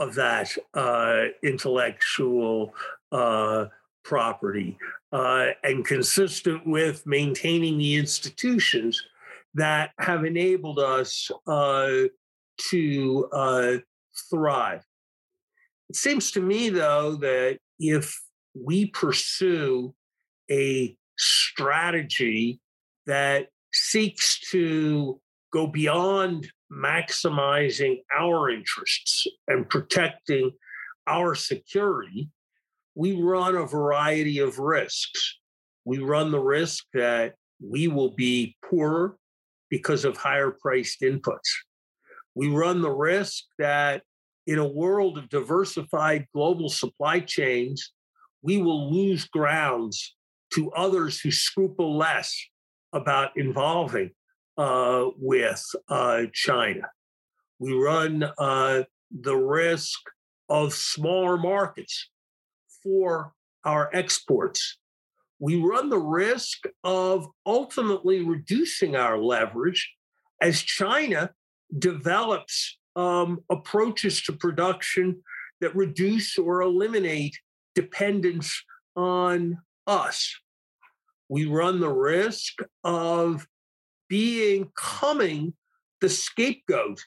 of 0.00 0.16
that 0.16 0.50
uh, 0.74 1.26
intellectual 1.44 2.74
uh, 3.12 3.66
property 4.04 4.78
uh, 5.12 5.48
and 5.64 5.84
consistent 5.84 6.66
with 6.66 7.06
maintaining 7.06 7.78
the 7.78 7.96
institutions 7.96 9.02
that 9.54 9.90
have 9.98 10.24
enabled 10.24 10.78
us 10.78 11.30
uh, 11.46 11.90
to 12.70 13.28
uh, 13.32 13.76
thrive. 14.30 14.84
It 15.88 15.96
seems 15.96 16.30
to 16.32 16.40
me, 16.40 16.68
though, 16.68 17.16
that 17.16 17.58
if 17.78 18.16
we 18.54 18.86
pursue 18.86 19.94
a 20.50 20.96
strategy 21.18 22.60
that 23.06 23.48
seeks 23.72 24.40
to 24.50 25.20
go 25.52 25.66
beyond 25.66 26.50
maximizing 26.72 28.02
our 28.16 28.50
interests 28.50 29.26
and 29.48 29.68
protecting 29.68 30.52
our 31.06 31.34
security, 31.34 32.30
we 32.94 33.20
run 33.20 33.54
a 33.56 33.66
variety 33.66 34.38
of 34.38 34.58
risks. 34.58 35.38
We 35.84 35.98
run 35.98 36.30
the 36.30 36.40
risk 36.40 36.84
that 36.94 37.34
we 37.60 37.88
will 37.88 38.10
be 38.10 38.56
poorer 38.64 39.16
because 39.70 40.04
of 40.04 40.16
higher 40.16 40.50
priced 40.50 41.00
inputs. 41.00 41.48
We 42.34 42.48
run 42.48 42.82
the 42.82 42.90
risk 42.90 43.44
that 43.58 44.02
in 44.46 44.58
a 44.58 44.66
world 44.66 45.18
of 45.18 45.28
diversified 45.28 46.26
global 46.34 46.68
supply 46.68 47.20
chains, 47.20 47.92
we 48.42 48.60
will 48.60 48.92
lose 48.92 49.26
grounds 49.26 50.16
to 50.54 50.72
others 50.72 51.20
who 51.20 51.30
scruple 51.30 51.96
less 51.96 52.36
about 52.92 53.36
involving 53.36 54.10
uh, 54.58 55.06
with 55.16 55.64
uh, 55.88 56.22
China. 56.32 56.82
We 57.58 57.72
run 57.74 58.24
uh, 58.38 58.82
the 59.10 59.36
risk 59.36 60.00
of 60.48 60.72
smaller 60.74 61.36
markets 61.36 62.09
for 62.82 63.32
our 63.64 63.90
exports. 63.92 64.78
We 65.38 65.56
run 65.56 65.88
the 65.88 65.98
risk 65.98 66.64
of 66.84 67.26
ultimately 67.46 68.22
reducing 68.22 68.96
our 68.96 69.18
leverage 69.18 69.92
as 70.40 70.60
China 70.60 71.30
develops 71.78 72.78
um, 72.96 73.40
approaches 73.50 74.22
to 74.22 74.32
production 74.32 75.22
that 75.60 75.76
reduce 75.76 76.38
or 76.38 76.62
eliminate 76.62 77.38
dependence 77.74 78.62
on 78.96 79.58
us. 79.86 80.34
We 81.28 81.46
run 81.46 81.80
the 81.80 81.92
risk 81.92 82.58
of 82.82 83.46
being 84.08 84.70
coming 84.76 85.54
the 86.00 86.08
scapegoat 86.08 87.00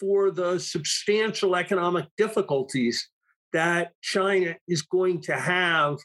for 0.00 0.30
the 0.30 0.58
substantial 0.58 1.54
economic 1.54 2.06
difficulties 2.16 3.08
that 3.52 3.92
China 4.02 4.56
is 4.66 4.82
going 4.82 5.20
to 5.22 5.34
have 5.34 5.98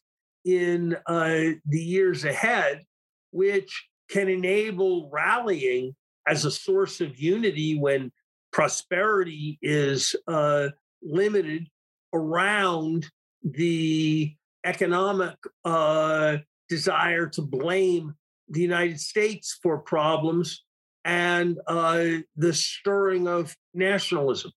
in 0.45 0.95
uh, 1.07 1.55
the 1.65 1.79
years 1.79 2.25
ahead, 2.25 2.83
which 3.31 3.87
can 4.09 4.29
enable 4.29 5.09
rallying 5.11 5.95
as 6.27 6.45
a 6.45 6.51
source 6.51 7.01
of 7.01 7.19
unity 7.19 7.77
when 7.77 8.11
prosperity 8.51 9.57
is 9.61 10.15
uh, 10.27 10.69
limited 11.01 11.67
around 12.13 13.09
the 13.43 14.33
economic 14.65 15.35
uh, 15.65 16.37
desire 16.69 17.27
to 17.27 17.41
blame 17.41 18.13
the 18.49 18.61
United 18.61 18.99
States 18.99 19.59
for 19.61 19.79
problems 19.79 20.63
and 21.03 21.59
uh, 21.67 22.05
the 22.37 22.53
stirring 22.53 23.27
of 23.27 23.55
nationalism. 23.73 24.51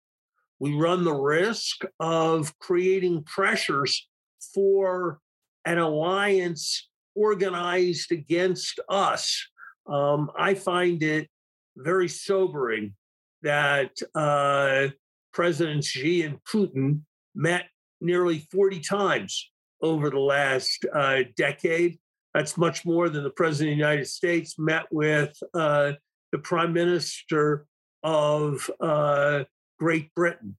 We 0.59 0.75
run 0.75 1.05
the 1.05 1.15
risk 1.15 1.83
of 2.01 2.59
creating 2.59 3.25
pressures 3.25 4.09
for 4.55 5.21
an 5.65 5.79
alliance 5.79 6.89
organized 7.15 8.13
against 8.13 8.81
us. 8.89 9.47
Um, 9.87 10.31
I 10.39 10.55
find 10.55 11.03
it 11.03 11.29
very 11.77 12.09
sobering 12.09 12.95
that 13.43 13.91
uh, 14.15 14.89
Presidents 15.33 15.89
Xi 15.89 16.23
and 16.23 16.39
Putin 16.45 17.01
met 17.35 17.65
nearly 18.01 18.47
40 18.51 18.81
times 18.81 19.51
over 19.83 20.11
the 20.11 20.19
last 20.19 20.87
uh, 20.95 21.21
decade. 21.37 21.99
That's 22.35 22.57
much 22.57 22.85
more 22.85 23.09
than 23.09 23.25
the 23.25 23.31
President 23.31 23.73
of 23.73 23.77
the 23.77 23.85
United 23.85 24.07
States 24.07 24.59
met 24.59 24.85
with 24.91 25.37
uh, 25.55 25.93
the 26.33 26.39
Prime 26.39 26.73
Minister 26.73 27.67
of 28.03 28.71
uh, 28.81 29.45
Great 29.79 30.15
Britain. 30.15 30.57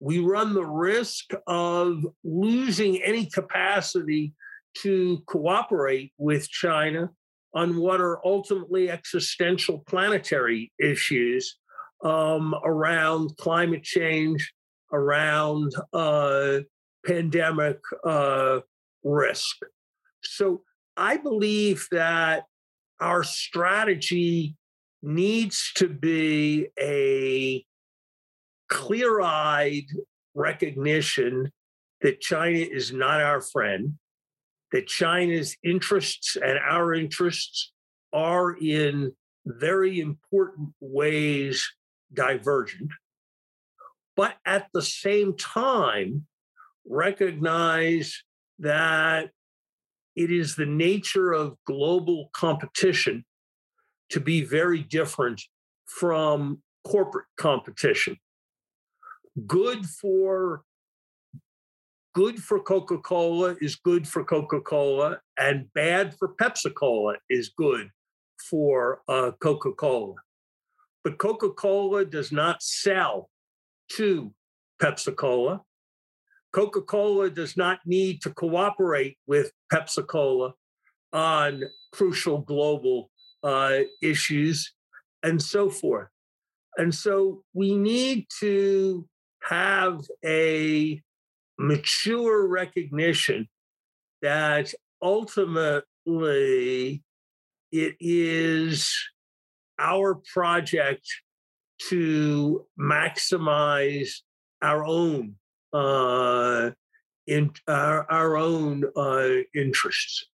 We 0.00 0.18
run 0.18 0.54
the 0.54 0.64
risk 0.64 1.30
of 1.46 2.04
losing 2.22 3.02
any 3.02 3.26
capacity 3.26 4.34
to 4.82 5.22
cooperate 5.26 6.12
with 6.18 6.48
China 6.48 7.10
on 7.54 7.76
what 7.76 8.00
are 8.00 8.24
ultimately 8.26 8.90
existential 8.90 9.82
planetary 9.86 10.72
issues 10.78 11.56
um, 12.04 12.54
around 12.62 13.34
climate 13.38 13.82
change, 13.82 14.52
around 14.92 15.74
uh, 15.94 16.58
pandemic 17.06 17.78
uh, 18.04 18.60
risk. 19.02 19.56
So 20.22 20.62
I 20.96 21.16
believe 21.16 21.88
that 21.92 22.44
our 23.00 23.22
strategy 23.22 24.56
needs 25.02 25.72
to 25.76 25.88
be 25.88 26.68
a 26.78 27.64
clear 28.68 29.20
eyed 29.20 29.86
recognition 30.34 31.50
that 32.02 32.20
China 32.20 32.58
is 32.58 32.92
not 32.92 33.20
our 33.20 33.40
friend, 33.40 33.94
that 34.72 34.86
China's 34.86 35.56
interests 35.64 36.36
and 36.36 36.58
our 36.58 36.94
interests 36.94 37.72
are 38.12 38.56
in 38.56 39.12
very 39.46 40.00
important 40.00 40.70
ways 40.80 41.66
divergent, 42.12 42.90
but 44.16 44.34
at 44.44 44.68
the 44.72 44.82
same 44.82 45.36
time, 45.36 46.26
recognize 46.88 48.22
that 48.58 49.30
it 50.14 50.30
is 50.32 50.56
the 50.56 50.66
nature 50.66 51.32
of 51.32 51.56
global 51.66 52.30
competition 52.32 53.24
to 54.10 54.20
be 54.20 54.42
very 54.42 54.80
different 54.80 55.42
from 55.84 56.62
corporate 56.84 57.26
competition. 57.36 58.16
Good 59.44 59.84
for 59.84 60.62
good 62.14 62.42
for 62.42 62.58
Coca-Cola 62.58 63.56
is 63.60 63.76
good 63.76 64.08
for 64.08 64.24
Coca-Cola, 64.24 65.20
and 65.38 65.70
bad 65.74 66.14
for 66.18 66.34
Pepsi-Cola 66.40 67.16
is 67.28 67.50
good 67.54 67.90
for 68.48 69.02
uh, 69.06 69.32
Coca-Cola. 69.42 70.14
But 71.04 71.18
Coca-Cola 71.18 72.06
does 72.06 72.32
not 72.32 72.62
sell 72.62 73.28
to 73.92 74.32
Pepsi-Cola. 74.80 75.60
Coca-Cola 76.52 77.28
does 77.28 77.58
not 77.58 77.80
need 77.84 78.22
to 78.22 78.30
cooperate 78.30 79.18
with 79.26 79.52
Pepsi-Cola 79.70 80.54
on 81.12 81.64
crucial 81.92 82.38
global 82.38 83.10
uh, 83.42 83.80
issues 84.00 84.72
and 85.22 85.42
so 85.42 85.68
forth. 85.68 86.08
And 86.78 86.94
so 86.94 87.42
we 87.52 87.76
need 87.76 88.26
to 88.40 89.06
have 89.48 90.00
a 90.24 91.00
mature 91.58 92.46
recognition 92.46 93.48
that 94.22 94.74
ultimately 95.00 95.82
it 97.72 97.96
is 98.00 98.94
our 99.78 100.20
project 100.32 101.06
to 101.88 102.66
maximize 102.78 104.10
our 104.62 104.84
own 104.84 105.34
uh, 105.72 106.70
in 107.26 107.50
our, 107.68 108.10
our 108.10 108.36
own 108.36 108.84
uh, 108.96 109.28
interests. 109.54 110.26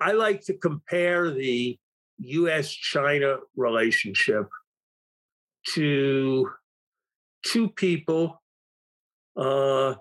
I 0.00 0.12
like 0.12 0.42
to 0.46 0.54
compare 0.54 1.30
the 1.30 1.78
U.S. 2.18 2.70
China 2.70 3.38
relationship 3.56 4.46
to 5.74 6.48
two 7.44 7.68
people 7.68 8.37
uh, 9.38 9.94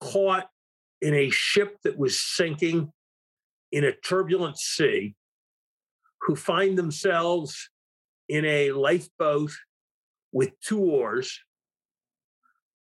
caught 0.00 0.48
in 1.00 1.14
a 1.14 1.30
ship 1.30 1.78
that 1.82 1.98
was 1.98 2.20
sinking 2.20 2.92
in 3.72 3.84
a 3.84 3.92
turbulent 3.92 4.58
sea 4.58 5.14
who 6.20 6.36
find 6.36 6.78
themselves 6.78 7.70
in 8.28 8.44
a 8.44 8.70
lifeboat 8.70 9.50
with 10.30 10.52
two 10.60 10.78
oars 10.78 11.40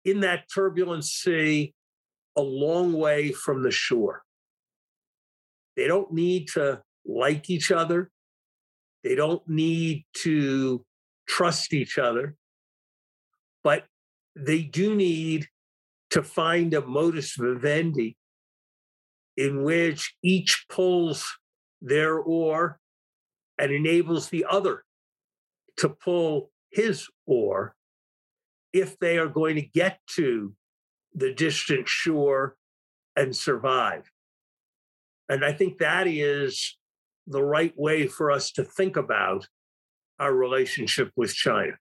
in 0.04 0.20
that 0.20 0.44
turbulent 0.52 1.04
sea 1.04 1.74
a 2.36 2.42
long 2.42 2.92
way 2.92 3.32
from 3.32 3.62
the 3.62 3.70
shore. 3.70 4.22
They 5.76 5.86
don't 5.86 6.12
need 6.12 6.48
to 6.54 6.82
like 7.06 7.48
each 7.50 7.70
other. 7.70 8.10
They 9.02 9.14
don't 9.14 9.46
need 9.48 10.04
to 10.22 10.84
trust 11.26 11.72
each 11.72 11.98
other, 11.98 12.34
but 13.64 13.84
they 14.36 14.62
do 14.62 14.94
need 14.94 15.48
to 16.10 16.22
find 16.22 16.74
a 16.74 16.84
modus 16.84 17.34
vivendi 17.36 18.16
in 19.36 19.62
which 19.62 20.14
each 20.22 20.66
pulls 20.68 21.38
their 21.80 22.18
oar 22.18 22.78
and 23.58 23.72
enables 23.72 24.28
the 24.28 24.44
other 24.48 24.84
to 25.76 25.88
pull 25.88 26.50
his 26.70 27.08
oar 27.26 27.74
if 28.72 28.98
they 28.98 29.18
are 29.18 29.28
going 29.28 29.56
to 29.56 29.62
get 29.62 29.98
to 30.06 30.54
the 31.14 31.32
distant 31.32 31.88
shore 31.88 32.56
and 33.16 33.34
survive. 33.34 34.10
And 35.28 35.44
I 35.44 35.52
think 35.52 35.78
that 35.78 36.06
is 36.06 36.76
the 37.26 37.42
right 37.42 37.72
way 37.76 38.06
for 38.06 38.30
us 38.30 38.50
to 38.52 38.64
think 38.64 38.96
about 38.96 39.46
our 40.18 40.34
relationship 40.34 41.10
with 41.16 41.34
China. 41.34 41.72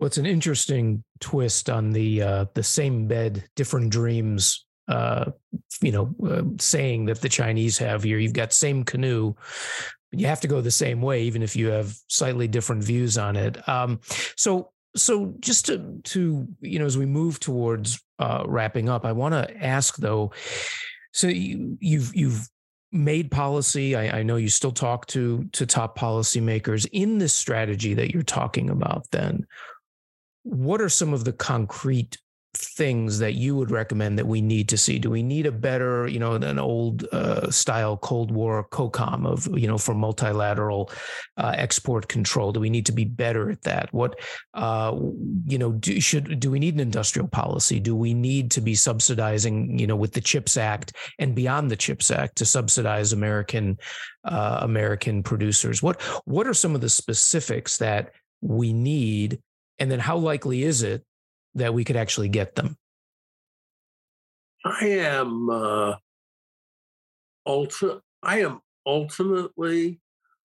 Well, 0.00 0.06
it's 0.06 0.18
an 0.18 0.26
interesting 0.26 1.04
twist 1.20 1.68
on 1.68 1.90
the 1.90 2.22
uh, 2.22 2.44
the 2.54 2.62
same 2.62 3.06
bed, 3.06 3.44
different 3.54 3.90
dreams. 3.90 4.64
Uh, 4.88 5.30
you 5.82 5.92
know, 5.92 6.14
uh, 6.28 6.42
saying 6.58 7.04
that 7.06 7.20
the 7.20 7.28
Chinese 7.28 7.78
have 7.78 8.02
here. 8.02 8.18
You've 8.18 8.32
got 8.32 8.52
same 8.52 8.82
canoe, 8.82 9.34
you 10.12 10.26
have 10.26 10.40
to 10.40 10.48
go 10.48 10.60
the 10.60 10.70
same 10.70 11.00
way, 11.00 11.22
even 11.22 11.42
if 11.42 11.54
you 11.54 11.68
have 11.68 11.96
slightly 12.08 12.48
different 12.48 12.82
views 12.82 13.16
on 13.16 13.36
it. 13.36 13.68
Um, 13.68 14.00
so, 14.36 14.70
so 14.96 15.34
just 15.40 15.66
to 15.66 16.00
to 16.04 16.48
you 16.60 16.78
know, 16.78 16.86
as 16.86 16.98
we 16.98 17.06
move 17.06 17.38
towards 17.38 18.02
uh, 18.18 18.44
wrapping 18.46 18.88
up, 18.88 19.04
I 19.04 19.12
want 19.12 19.34
to 19.34 19.64
ask 19.64 19.96
though. 19.96 20.32
So 21.12 21.28
you, 21.28 21.78
you've 21.80 22.14
you've 22.14 22.48
made 22.92 23.30
policy. 23.30 23.94
I, 23.94 24.18
I, 24.18 24.22
know 24.24 24.34
you 24.34 24.48
still 24.48 24.72
talk 24.72 25.06
to 25.08 25.48
to 25.52 25.64
top 25.64 25.96
policymakers 25.96 26.88
in 26.92 27.18
this 27.18 27.32
strategy 27.32 27.94
that 27.94 28.12
you're 28.12 28.22
talking 28.24 28.68
about. 28.68 29.08
Then, 29.12 29.46
what 30.42 30.80
are 30.80 30.88
some 30.88 31.12
of 31.12 31.24
the 31.24 31.32
concrete 31.32 32.18
things 32.54 33.20
that 33.20 33.34
you 33.34 33.54
would 33.54 33.70
recommend 33.70 34.18
that 34.18 34.26
we 34.26 34.40
need 34.40 34.68
to 34.68 34.76
see? 34.76 34.98
Do 34.98 35.08
we 35.08 35.22
need 35.22 35.46
a 35.46 35.52
better, 35.52 36.08
you 36.08 36.18
know, 36.18 36.34
an 36.34 36.58
old 36.58 37.04
uh, 37.12 37.48
style 37.50 37.96
Cold 37.96 38.32
War 38.32 38.66
COCOM 38.70 39.24
of, 39.24 39.46
you 39.56 39.68
know, 39.68 39.78
for 39.78 39.94
multilateral 39.94 40.90
uh, 41.36 41.52
export 41.56 42.08
control? 42.08 42.50
Do 42.50 42.58
we 42.58 42.70
need 42.70 42.86
to 42.86 42.92
be 42.92 43.04
better 43.04 43.50
at 43.50 43.62
that? 43.62 43.92
What, 43.92 44.18
uh, 44.54 44.98
you 45.46 45.58
know, 45.58 45.72
do, 45.72 46.00
should 46.00 46.40
do 46.40 46.50
we 46.50 46.58
need 46.58 46.74
an 46.74 46.80
industrial 46.80 47.28
policy? 47.28 47.78
Do 47.78 47.94
we 47.94 48.14
need 48.14 48.50
to 48.52 48.60
be 48.60 48.74
subsidizing, 48.74 49.78
you 49.78 49.86
know, 49.86 49.96
with 49.96 50.12
the 50.12 50.20
Chips 50.20 50.56
Act 50.56 50.96
and 51.20 51.36
beyond 51.36 51.70
the 51.70 51.76
Chips 51.76 52.10
Act 52.10 52.36
to 52.36 52.44
subsidize 52.44 53.12
American 53.12 53.78
uh, 54.24 54.58
American 54.62 55.22
producers? 55.22 55.82
What 55.82 56.02
what 56.24 56.48
are 56.48 56.54
some 56.54 56.74
of 56.74 56.80
the 56.80 56.90
specifics 56.90 57.76
that 57.76 58.12
we 58.40 58.72
need? 58.72 59.40
And 59.80 59.90
then 59.90 59.98
how 59.98 60.18
likely 60.18 60.62
is 60.62 60.82
it 60.82 61.04
that 61.54 61.74
we 61.74 61.84
could 61.84 61.96
actually 61.96 62.28
get 62.28 62.54
them? 62.54 62.76
I 64.64 64.88
am 64.88 65.48
uh, 65.48 65.94
I 68.22 68.40
am 68.40 68.60
ultimately 68.86 70.00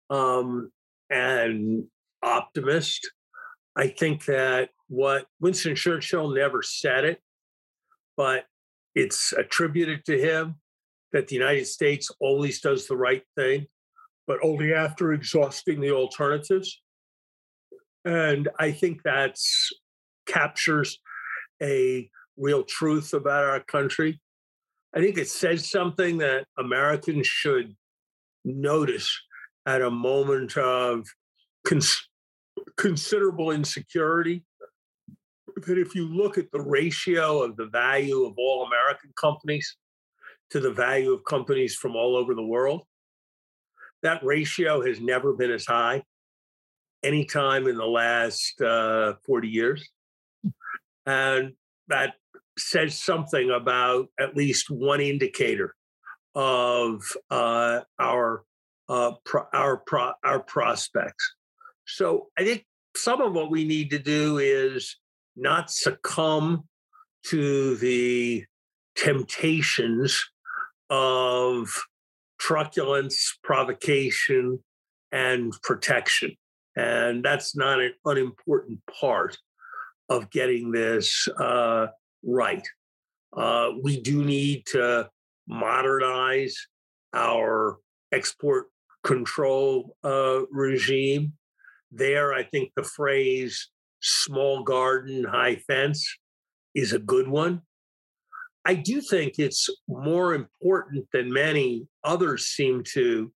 um, 0.09 0.73
an 1.11 1.89
optimist. 2.23 3.11
I 3.77 3.89
think 3.89 4.25
that 4.25 4.71
what 4.89 5.27
Winston 5.39 5.77
Churchill 5.77 6.31
never 6.31 6.62
said 6.62 7.05
it, 7.05 7.21
but 8.16 8.47
it's 8.95 9.33
attributed 9.33 10.05
to 10.07 10.18
him 10.18 10.57
that 11.12 11.29
the 11.29 11.37
United 11.37 11.66
States 11.66 12.11
always 12.21 12.61
does 12.61 12.87
the 12.87 12.97
right 12.97 13.23
thing, 13.37 13.66
but 14.27 14.39
only 14.43 14.73
after 14.73 15.12
exhausting 15.12 15.81
the 15.81 15.93
alternatives. 15.93 16.83
And 18.05 18.49
I 18.59 18.73
think 18.73 19.03
that's 19.03 19.73
captures 20.27 20.99
a 21.63 22.09
real 22.37 22.63
truth 22.63 23.13
about 23.13 23.45
our 23.45 23.61
country. 23.61 24.21
I 24.95 25.01
think 25.01 25.19
it 25.19 25.29
says 25.29 25.71
something 25.71 26.19
that 26.19 26.47
Americans 26.59 27.27
should 27.27 27.77
notice 28.45 29.11
at 29.67 29.83
a 29.83 29.91
moment 29.91 30.57
of 30.57 31.07
cons- 31.67 32.09
considerable 32.77 33.51
insecurity. 33.51 34.45
That 35.67 35.79
if 35.79 35.95
you 35.95 36.09
look 36.09 36.39
at 36.39 36.51
the 36.53 36.61
ratio 36.61 37.43
of 37.43 37.57
the 37.57 37.67
value 37.67 38.25
of 38.25 38.35
all 38.39 38.65
American 38.67 39.13
companies 39.21 39.77
to 40.51 40.61
the 40.61 40.71
value 40.71 41.13
of 41.13 41.25
companies 41.25 41.75
from 41.75 41.97
all 41.97 42.17
over 42.17 42.35
the 42.35 42.43
world, 42.43 42.83
that 44.03 44.25
ratio 44.25 44.85
has 44.85 45.01
never 45.01 45.35
been 45.35 45.51
as 45.51 45.67
high 45.67 46.03
anytime 47.03 47.67
in 47.67 47.77
the 47.77 47.87
last 47.87 48.61
uh, 48.61 49.15
40 49.27 49.49
years. 49.49 49.89
And 51.07 51.55
that 51.89 52.15
says 52.59 52.99
something 52.99 53.51
about 53.51 54.09
at 54.19 54.37
least 54.37 54.71
one 54.71 55.01
indicator 55.01 55.75
of 56.35 57.03
uh, 57.31 57.81
our 57.99 58.45
uh, 58.89 59.13
pro- 59.25 59.47
our 59.53 59.79
pro- 59.79 60.13
our 60.25 60.41
prospects. 60.41 61.35
So 61.87 62.29
I 62.39 62.45
think 62.45 62.65
some 62.97 63.21
of 63.21 63.33
what 63.33 63.51
we 63.51 63.65
need 63.65 63.91
to 63.91 63.99
do 63.99 64.39
is 64.39 64.97
not 65.37 65.71
succumb 65.71 66.65
to 67.27 67.77
the 67.77 68.45
temptations 68.97 70.25
of 70.89 71.69
truculence, 72.39 73.39
provocation, 73.43 74.63
and 75.13 75.53
protection. 75.63 76.37
And 76.81 77.22
that's 77.22 77.55
not 77.55 77.81
an 77.81 77.93
unimportant 78.07 78.81
part 79.01 79.37
of 80.09 80.31
getting 80.31 80.72
this 80.72 81.28
uh, 81.39 81.89
right. 82.24 82.66
Uh, 83.37 83.72
we 83.83 84.01
do 84.01 84.24
need 84.24 84.64
to 84.66 85.11
modernize 85.47 86.57
our 87.12 87.76
export 88.12 88.68
control 89.05 89.95
uh, 90.05 90.41
regime. 90.51 91.35
There, 91.93 92.33
I 92.33 92.45
think 92.45 92.72
the 92.74 92.85
phrase 92.85 93.68
small 94.01 94.62
garden, 94.62 95.24
high 95.24 95.57
fence 95.57 96.16
is 96.74 96.95
a 96.95 96.99
good 96.99 97.28
one. 97.28 97.61
I 98.64 98.74
do 98.74 99.03
think 99.03 99.39
it's 99.39 99.68
more 99.87 100.35
important 100.35 101.07
than 101.12 101.33
many 101.33 101.89
others 102.05 102.47
seem 102.47 102.85
to 102.95 103.33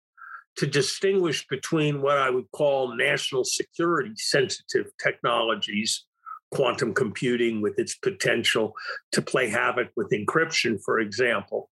to 0.58 0.68
distinguish 0.68 1.48
between 1.48 2.02
what 2.02 2.18
I 2.18 2.30
would 2.30 2.50
call 2.52 2.96
national 2.96 3.44
security 3.44 4.14
sensitive 4.16 4.92
technologies 5.02 6.06
quantum 6.52 6.94
computing 6.94 7.62
with 7.62 7.80
its 7.80 7.96
potential 7.96 8.76
to 9.12 9.22
play 9.22 9.50
havoc 9.50 9.90
with 9.96 10.12
encryption, 10.12 10.80
for 10.86 11.00
example, 11.00 11.70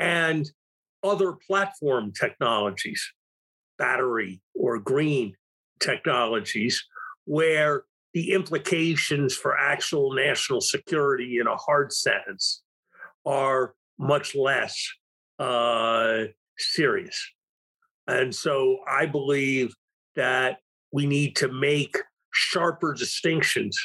and 0.00 0.50
other 1.04 1.32
platform 1.32 2.12
technologies, 2.12 3.12
battery 3.78 4.40
or 4.54 4.80
green 4.80 5.36
technologies, 5.78 6.84
where 7.24 7.84
the 8.12 8.32
implications 8.32 9.36
for 9.36 9.56
actual 9.56 10.12
national 10.12 10.60
security 10.60 11.38
in 11.38 11.46
a 11.46 11.56
hard 11.56 11.92
sense 11.92 12.62
are 13.24 13.74
much 13.96 14.34
less 14.34 14.90
uh, 15.38 16.24
serious. 16.58 17.30
And 18.10 18.34
so 18.34 18.78
I 18.88 19.06
believe 19.06 19.72
that 20.16 20.58
we 20.92 21.06
need 21.06 21.36
to 21.36 21.48
make 21.48 21.96
sharper 22.32 22.92
distinctions 22.92 23.78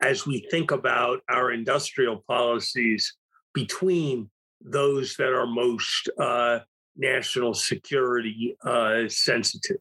as 0.00 0.24
we 0.24 0.46
think 0.52 0.70
about 0.70 1.20
our 1.28 1.50
industrial 1.50 2.22
policies 2.28 3.12
between 3.54 4.30
those 4.60 5.16
that 5.16 5.32
are 5.32 5.46
most 5.46 6.08
uh, 6.20 6.60
national 6.96 7.54
security 7.54 8.56
uh, 8.64 9.08
sensitive. 9.08 9.78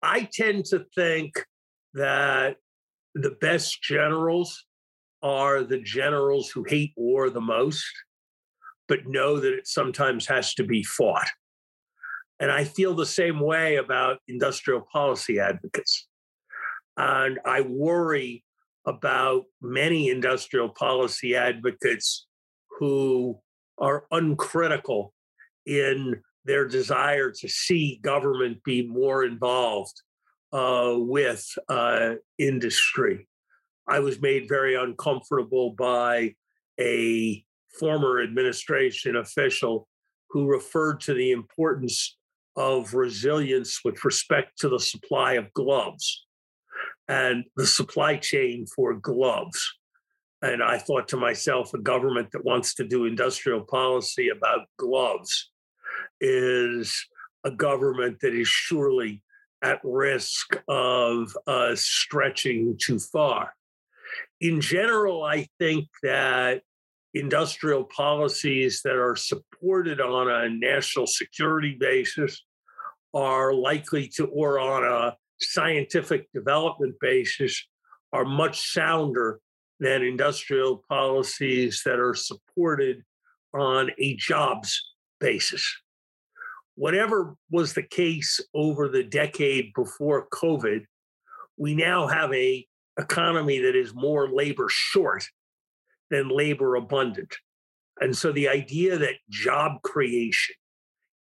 I 0.00 0.28
tend 0.32 0.66
to 0.66 0.86
think 0.94 1.44
that 1.94 2.56
the 3.16 3.32
best 3.40 3.82
generals 3.82 4.64
are 5.24 5.64
the 5.64 5.80
generals 5.80 6.50
who 6.50 6.64
hate 6.68 6.92
war 6.96 7.30
the 7.30 7.40
most, 7.40 7.92
but 8.86 9.06
know 9.06 9.40
that 9.40 9.52
it 9.52 9.66
sometimes 9.66 10.26
has 10.26 10.54
to 10.54 10.64
be 10.64 10.84
fought. 10.84 11.28
And 12.40 12.50
I 12.50 12.64
feel 12.64 12.94
the 12.94 13.06
same 13.06 13.38
way 13.38 13.76
about 13.76 14.18
industrial 14.26 14.80
policy 14.80 15.38
advocates. 15.38 16.08
And 16.96 17.38
I 17.44 17.60
worry 17.60 18.44
about 18.86 19.44
many 19.60 20.08
industrial 20.08 20.70
policy 20.70 21.36
advocates 21.36 22.26
who 22.78 23.38
are 23.78 24.06
uncritical 24.10 25.12
in 25.66 26.22
their 26.46 26.66
desire 26.66 27.30
to 27.30 27.48
see 27.48 28.00
government 28.02 28.64
be 28.64 28.86
more 28.86 29.24
involved 29.24 30.00
uh, 30.52 30.94
with 30.96 31.46
uh, 31.68 32.14
industry. 32.38 33.28
I 33.86 34.00
was 34.00 34.20
made 34.20 34.48
very 34.48 34.74
uncomfortable 34.76 35.70
by 35.70 36.34
a 36.80 37.44
former 37.78 38.22
administration 38.22 39.16
official 39.16 39.86
who 40.30 40.46
referred 40.46 41.00
to 41.00 41.12
the 41.14 41.32
importance 41.32 42.16
of 42.56 42.94
resilience 42.94 43.80
with 43.84 44.04
respect 44.04 44.58
to 44.58 44.68
the 44.68 44.80
supply 44.80 45.34
of 45.34 45.52
gloves 45.52 46.26
and 47.08 47.44
the 47.56 47.66
supply 47.66 48.16
chain 48.16 48.66
for 48.66 48.94
gloves. 48.94 49.60
And 50.42 50.62
I 50.62 50.78
thought 50.78 51.08
to 51.08 51.16
myself, 51.16 51.74
a 51.74 51.78
government 51.78 52.30
that 52.32 52.44
wants 52.44 52.74
to 52.74 52.86
do 52.86 53.04
industrial 53.04 53.62
policy 53.62 54.28
about 54.28 54.66
gloves 54.78 55.50
is 56.20 57.06
a 57.44 57.50
government 57.50 58.18
that 58.20 58.34
is 58.34 58.48
surely 58.48 59.22
at 59.62 59.80
risk 59.84 60.58
of 60.68 61.36
uh, 61.46 61.74
stretching 61.74 62.76
too 62.80 62.98
far. 62.98 63.54
In 64.40 64.60
general, 64.60 65.22
I 65.22 65.46
think 65.58 65.88
that 66.02 66.62
industrial 67.14 67.84
policies 67.84 68.82
that 68.84 68.96
are 68.96 69.16
supported 69.16 70.00
on 70.00 70.30
a 70.30 70.48
national 70.48 71.06
security 71.06 71.76
basis 71.78 72.44
are 73.14 73.52
likely 73.52 74.06
to, 74.06 74.26
or 74.26 74.60
on 74.60 74.84
a 74.84 75.16
scientific 75.40 76.30
development 76.32 76.94
basis, 77.00 77.66
are 78.12 78.24
much 78.24 78.72
sounder 78.72 79.40
than 79.80 80.02
industrial 80.02 80.84
policies 80.88 81.82
that 81.84 81.98
are 81.98 82.14
supported 82.14 83.02
on 83.54 83.90
a 83.98 84.14
jobs 84.16 84.80
basis. 85.18 85.66
Whatever 86.76 87.34
was 87.50 87.74
the 87.74 87.82
case 87.82 88.40
over 88.54 88.88
the 88.88 89.02
decade 89.02 89.72
before 89.74 90.28
COVID, 90.32 90.84
we 91.56 91.74
now 91.74 92.06
have 92.06 92.32
a 92.32 92.66
economy 92.98 93.58
that 93.60 93.74
is 93.76 93.94
more 93.94 94.30
labor 94.30 94.68
short 94.68 95.24
than 96.10 96.28
labor 96.28 96.76
abundant. 96.76 97.36
And 98.00 98.16
so 98.16 98.32
the 98.32 98.48
idea 98.48 98.98
that 98.98 99.16
job 99.28 99.82
creation 99.82 100.54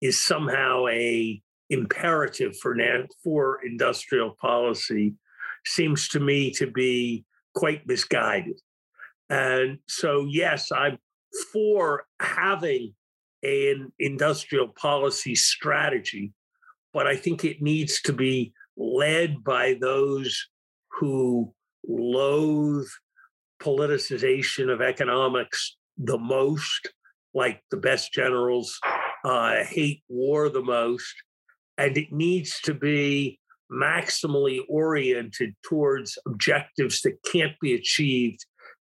is 0.01 0.21
somehow 0.21 0.87
a 0.89 1.43
imperative 1.71 2.57
for 2.57 2.77
for 3.23 3.61
industrial 3.65 4.35
policy 4.41 5.15
seems 5.67 6.09
to 6.09 6.21
me 6.21 6.51
to 6.53 6.67
be 6.71 7.25
quite 7.55 7.87
misguided. 7.87 8.59
And 9.29 9.79
so 9.87 10.27
yes, 10.31 10.73
I'm 10.73 10.99
for 11.53 12.05
having 12.21 12.95
an 13.43 13.93
industrial 13.99 14.69
policy 14.69 15.35
strategy, 15.35 16.33
but 16.93 17.07
I 17.07 17.17
think 17.17 17.45
it 17.45 17.61
needs 17.61 18.01
to 18.03 18.13
be 18.13 18.53
led 18.77 19.45
by 19.45 19.77
those 19.81 20.49
who 20.93 21.53
loathe 21.87 22.89
politicization 23.63 24.73
of 24.73 24.81
economics 24.81 25.77
the 25.97 26.19
most, 26.19 26.93
like 27.35 27.63
the 27.71 27.77
best 27.77 28.13
generals 28.13 28.79
uh, 29.25 29.65
hate 29.65 30.03
war 30.09 30.49
the 30.49 30.63
most. 30.63 31.15
And 31.77 31.97
it 31.97 32.13
needs 32.13 32.61
to 32.63 32.75
be 32.75 33.39
maximally 33.71 34.61
oriented 34.69 35.55
towards 35.63 36.19
objectives 36.27 37.03
that 37.03 37.19
can't 37.31 37.59
be 37.61 37.75
achieved 37.75 38.45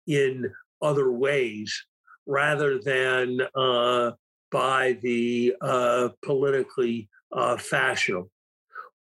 in 0.08 0.52
other 0.82 1.12
ways 1.12 1.86
rather 2.26 2.80
than 2.80 3.42
uh, 3.56 4.12
by 4.52 4.98
the 5.02 5.56
uh, 5.62 6.10
politically 6.24 7.10
uh, 7.32 7.58
fashionable. 7.58 8.30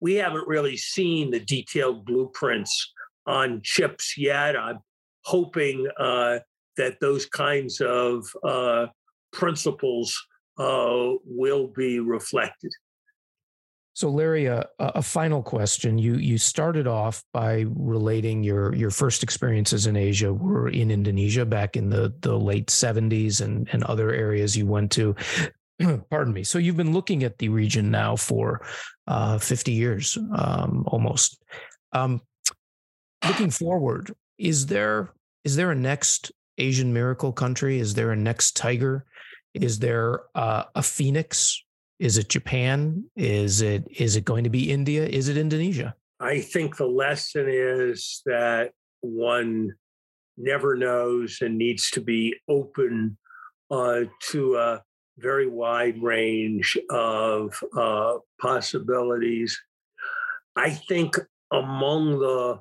We 0.00 0.14
haven't 0.14 0.46
really 0.46 0.76
seen 0.76 1.30
the 1.30 1.40
detailed 1.40 2.04
blueprints 2.04 2.92
on 3.26 3.60
chips 3.62 4.16
yet. 4.16 4.56
I'm 4.56 4.78
hoping 5.28 5.86
uh, 5.98 6.38
that 6.78 6.98
those 7.00 7.26
kinds 7.26 7.82
of 7.82 8.24
uh, 8.42 8.86
principles 9.30 10.16
uh, 10.58 11.12
will 11.24 11.68
be 11.68 12.00
reflected. 12.00 12.72
So, 13.92 14.08
Larry, 14.08 14.46
a, 14.46 14.64
a, 14.78 15.02
final 15.02 15.42
question. 15.42 15.98
You 15.98 16.14
you 16.14 16.38
started 16.38 16.86
off 16.86 17.24
by 17.32 17.66
relating 17.74 18.44
your 18.44 18.72
your 18.72 18.90
first 18.90 19.24
experiences 19.24 19.86
in 19.86 19.96
Asia 19.96 20.32
were 20.32 20.68
in 20.68 20.92
Indonesia 20.92 21.44
back 21.44 21.76
in 21.76 21.90
the 21.90 22.14
the 22.20 22.38
late 22.38 22.70
seventies 22.70 23.40
and 23.40 23.68
and 23.72 23.82
other 23.84 24.12
areas 24.12 24.56
you 24.56 24.66
went 24.66 24.92
to. 24.92 25.16
Pardon 26.10 26.32
me. 26.32 26.44
So 26.44 26.58
you've 26.58 26.76
been 26.76 26.92
looking 26.92 27.24
at 27.24 27.38
the 27.38 27.48
region 27.48 27.90
now 27.90 28.14
for 28.14 28.64
uh, 29.08 29.38
fifty 29.38 29.72
years, 29.72 30.16
um, 30.16 30.84
almost. 30.86 31.42
Um, 31.92 32.22
looking 33.26 33.50
forward, 33.50 34.14
is 34.38 34.66
there 34.66 35.10
is 35.48 35.56
there 35.56 35.70
a 35.70 35.74
next 35.74 36.30
Asian 36.58 36.92
miracle 36.92 37.32
country? 37.32 37.78
Is 37.78 37.94
there 37.94 38.10
a 38.10 38.16
next 38.16 38.54
tiger? 38.54 39.06
Is 39.54 39.78
there 39.78 40.24
uh, 40.34 40.64
a 40.74 40.82
phoenix? 40.82 41.64
Is 41.98 42.18
it 42.18 42.28
Japan? 42.28 43.04
Is 43.16 43.62
it 43.62 43.88
is 43.96 44.14
it 44.14 44.26
going 44.26 44.44
to 44.44 44.50
be 44.50 44.70
India? 44.70 45.06
Is 45.06 45.30
it 45.30 45.38
Indonesia? 45.38 45.94
I 46.20 46.40
think 46.42 46.76
the 46.76 46.92
lesson 47.04 47.46
is 47.48 48.20
that 48.26 48.72
one 49.00 49.72
never 50.36 50.76
knows 50.76 51.38
and 51.40 51.56
needs 51.56 51.90
to 51.92 52.02
be 52.02 52.36
open 52.46 53.16
uh, 53.70 54.00
to 54.32 54.56
a 54.56 54.82
very 55.16 55.48
wide 55.48 56.02
range 56.02 56.76
of 56.90 57.58
uh, 57.74 58.18
possibilities. 58.38 59.58
I 60.56 60.70
think 60.72 61.16
among 61.50 62.18
the 62.18 62.60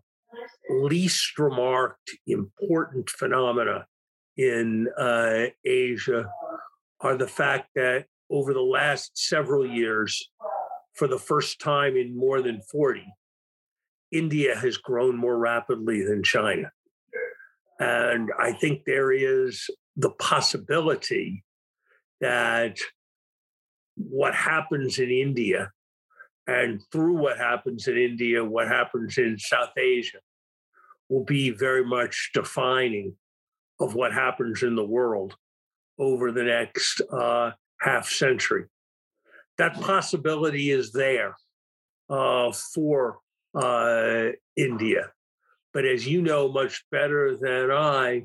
least 0.69 1.37
remarked 1.39 2.11
important 2.27 3.09
phenomena 3.09 3.85
in 4.37 4.87
uh, 4.97 5.45
Asia 5.65 6.29
are 7.01 7.17
the 7.17 7.27
fact 7.27 7.69
that 7.75 8.05
over 8.29 8.53
the 8.53 8.61
last 8.61 9.11
several 9.17 9.65
years, 9.65 10.29
for 10.93 11.07
the 11.07 11.19
first 11.19 11.59
time 11.59 11.95
in 11.95 12.17
more 12.17 12.41
than 12.41 12.61
40, 12.61 13.05
India 14.11 14.55
has 14.55 14.77
grown 14.77 15.17
more 15.17 15.37
rapidly 15.37 16.03
than 16.03 16.23
China. 16.23 16.71
And 17.79 18.31
I 18.39 18.53
think 18.53 18.83
there 18.85 19.11
is 19.11 19.69
the 19.95 20.09
possibility 20.11 21.43
that 22.21 22.77
what 23.95 24.33
happens 24.33 24.99
in 24.99 25.09
India 25.09 25.71
and 26.47 26.81
through 26.91 27.17
what 27.17 27.37
happens 27.37 27.87
in 27.87 27.97
India, 27.97 28.43
what 28.43 28.67
happens 28.67 29.17
in 29.17 29.37
South 29.37 29.77
Asia 29.77 30.19
will 31.09 31.23
be 31.23 31.51
very 31.51 31.85
much 31.85 32.31
defining 32.33 33.15
of 33.79 33.95
what 33.95 34.13
happens 34.13 34.63
in 34.63 34.75
the 34.75 34.85
world 34.85 35.35
over 35.99 36.31
the 36.31 36.43
next 36.43 37.01
uh, 37.11 37.51
half 37.79 38.09
century. 38.09 38.65
That 39.57 39.79
possibility 39.81 40.71
is 40.71 40.91
there 40.91 41.35
uh, 42.09 42.51
for 42.73 43.19
uh, 43.55 44.29
India. 44.55 45.11
But 45.73 45.85
as 45.85 46.07
you 46.07 46.21
know 46.21 46.51
much 46.51 46.85
better 46.91 47.35
than 47.39 47.71
I, 47.71 48.21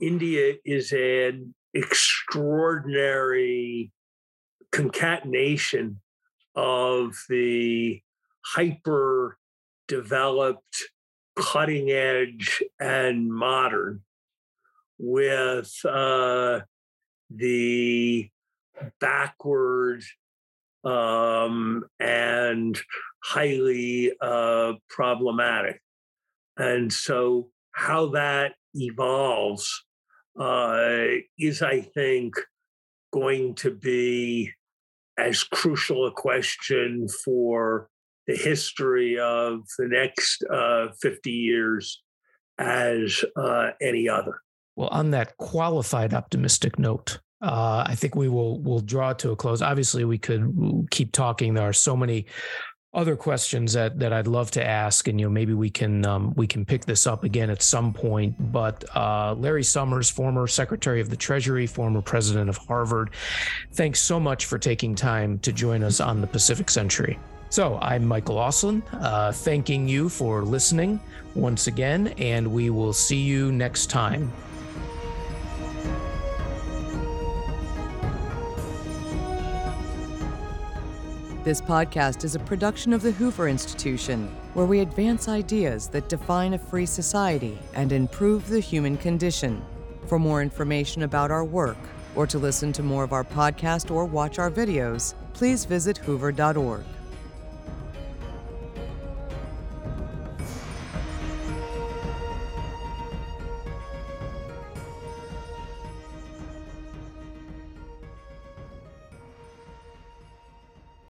India 0.00 0.54
is 0.64 0.92
an 0.92 1.54
extraordinary 1.74 3.92
concatenation 4.72 6.00
of 6.54 7.16
the 7.28 8.00
hyper 8.44 9.36
developed 9.88 10.90
cutting 11.36 11.90
edge 11.90 12.62
and 12.80 13.32
modern 13.32 14.02
with 14.98 15.72
uh, 15.84 16.60
the 17.30 18.30
backward 19.00 20.02
um, 20.84 21.84
and 22.00 22.80
highly 23.22 24.12
uh, 24.20 24.74
problematic. 24.88 25.80
And 26.56 26.92
so, 26.92 27.50
how 27.72 28.06
that 28.08 28.54
evolves 28.72 29.84
uh, 30.40 31.04
is, 31.38 31.60
I 31.60 31.80
think, 31.80 32.34
going 33.12 33.54
to 33.56 33.70
be 33.70 34.52
as 35.18 35.42
crucial 35.42 36.06
a 36.06 36.12
question 36.12 37.08
for 37.24 37.88
the 38.26 38.36
history 38.36 39.18
of 39.18 39.60
the 39.78 39.88
next 39.88 40.44
uh, 40.52 40.88
50 41.00 41.30
years 41.30 42.02
as 42.58 43.24
uh, 43.36 43.70
any 43.80 44.08
other. 44.08 44.40
Well, 44.76 44.88
on 44.88 45.10
that 45.12 45.36
qualified 45.36 46.12
optimistic 46.12 46.78
note, 46.78 47.18
uh, 47.42 47.84
I 47.86 47.94
think 47.94 48.14
we 48.14 48.28
will 48.28 48.60
will 48.60 48.80
draw 48.80 49.12
to 49.14 49.30
a 49.30 49.36
close. 49.36 49.62
Obviously, 49.62 50.04
we 50.04 50.18
could 50.18 50.88
keep 50.90 51.12
talking. 51.12 51.54
There 51.54 51.68
are 51.68 51.72
so 51.72 51.96
many 51.96 52.26
other 52.94 53.14
questions 53.14 53.74
that 53.74 53.98
that 53.98 54.12
I'd 54.12 54.26
love 54.26 54.50
to 54.52 54.66
ask, 54.66 55.06
and 55.06 55.20
you 55.20 55.26
know 55.26 55.30
maybe 55.30 55.52
we 55.54 55.70
can 55.70 56.04
um, 56.06 56.34
we 56.34 56.46
can 56.46 56.64
pick 56.64 56.86
this 56.86 57.06
up 57.06 57.24
again 57.24 57.50
at 57.50 57.62
some 57.62 57.92
point. 57.92 58.34
But 58.52 58.84
uh, 58.96 59.34
Larry 59.34 59.64
Summers, 59.64 60.10
former 60.10 60.46
Secretary 60.46 61.00
of 61.00 61.10
the 61.10 61.16
Treasury, 61.16 61.66
former 61.66 62.00
President 62.00 62.48
of 62.48 62.56
Harvard, 62.56 63.10
thanks 63.72 64.00
so 64.00 64.18
much 64.18 64.46
for 64.46 64.58
taking 64.58 64.94
time 64.94 65.38
to 65.40 65.52
join 65.52 65.82
us 65.82 66.00
on 66.00 66.20
the 66.20 66.26
Pacific 66.26 66.70
Century. 66.70 67.18
So 67.48 67.78
I'm 67.80 68.04
Michael 68.04 68.36
Auslin, 68.36 68.82
uh, 68.92 69.32
thanking 69.32 69.88
you 69.88 70.08
for 70.08 70.42
listening 70.42 71.00
once 71.34 71.68
again, 71.68 72.08
and 72.18 72.52
we 72.52 72.70
will 72.70 72.92
see 72.92 73.20
you 73.20 73.52
next 73.52 73.86
time. 73.86 74.32
This 81.44 81.62
podcast 81.62 82.24
is 82.24 82.34
a 82.34 82.40
production 82.40 82.92
of 82.92 83.02
the 83.02 83.12
Hoover 83.12 83.46
Institution, 83.48 84.26
where 84.54 84.66
we 84.66 84.80
advance 84.80 85.28
ideas 85.28 85.86
that 85.90 86.08
define 86.08 86.54
a 86.54 86.58
free 86.58 86.86
society 86.86 87.56
and 87.74 87.92
improve 87.92 88.48
the 88.48 88.58
human 88.58 88.96
condition. 88.96 89.64
For 90.08 90.18
more 90.18 90.42
information 90.42 91.04
about 91.04 91.30
our 91.30 91.44
work, 91.44 91.78
or 92.16 92.26
to 92.26 92.38
listen 92.38 92.72
to 92.72 92.82
more 92.82 93.04
of 93.04 93.12
our 93.12 93.22
podcast 93.22 93.92
or 93.92 94.04
watch 94.04 94.40
our 94.40 94.50
videos, 94.50 95.14
please 95.34 95.64
visit 95.64 95.98
hoover.org. 95.98 96.82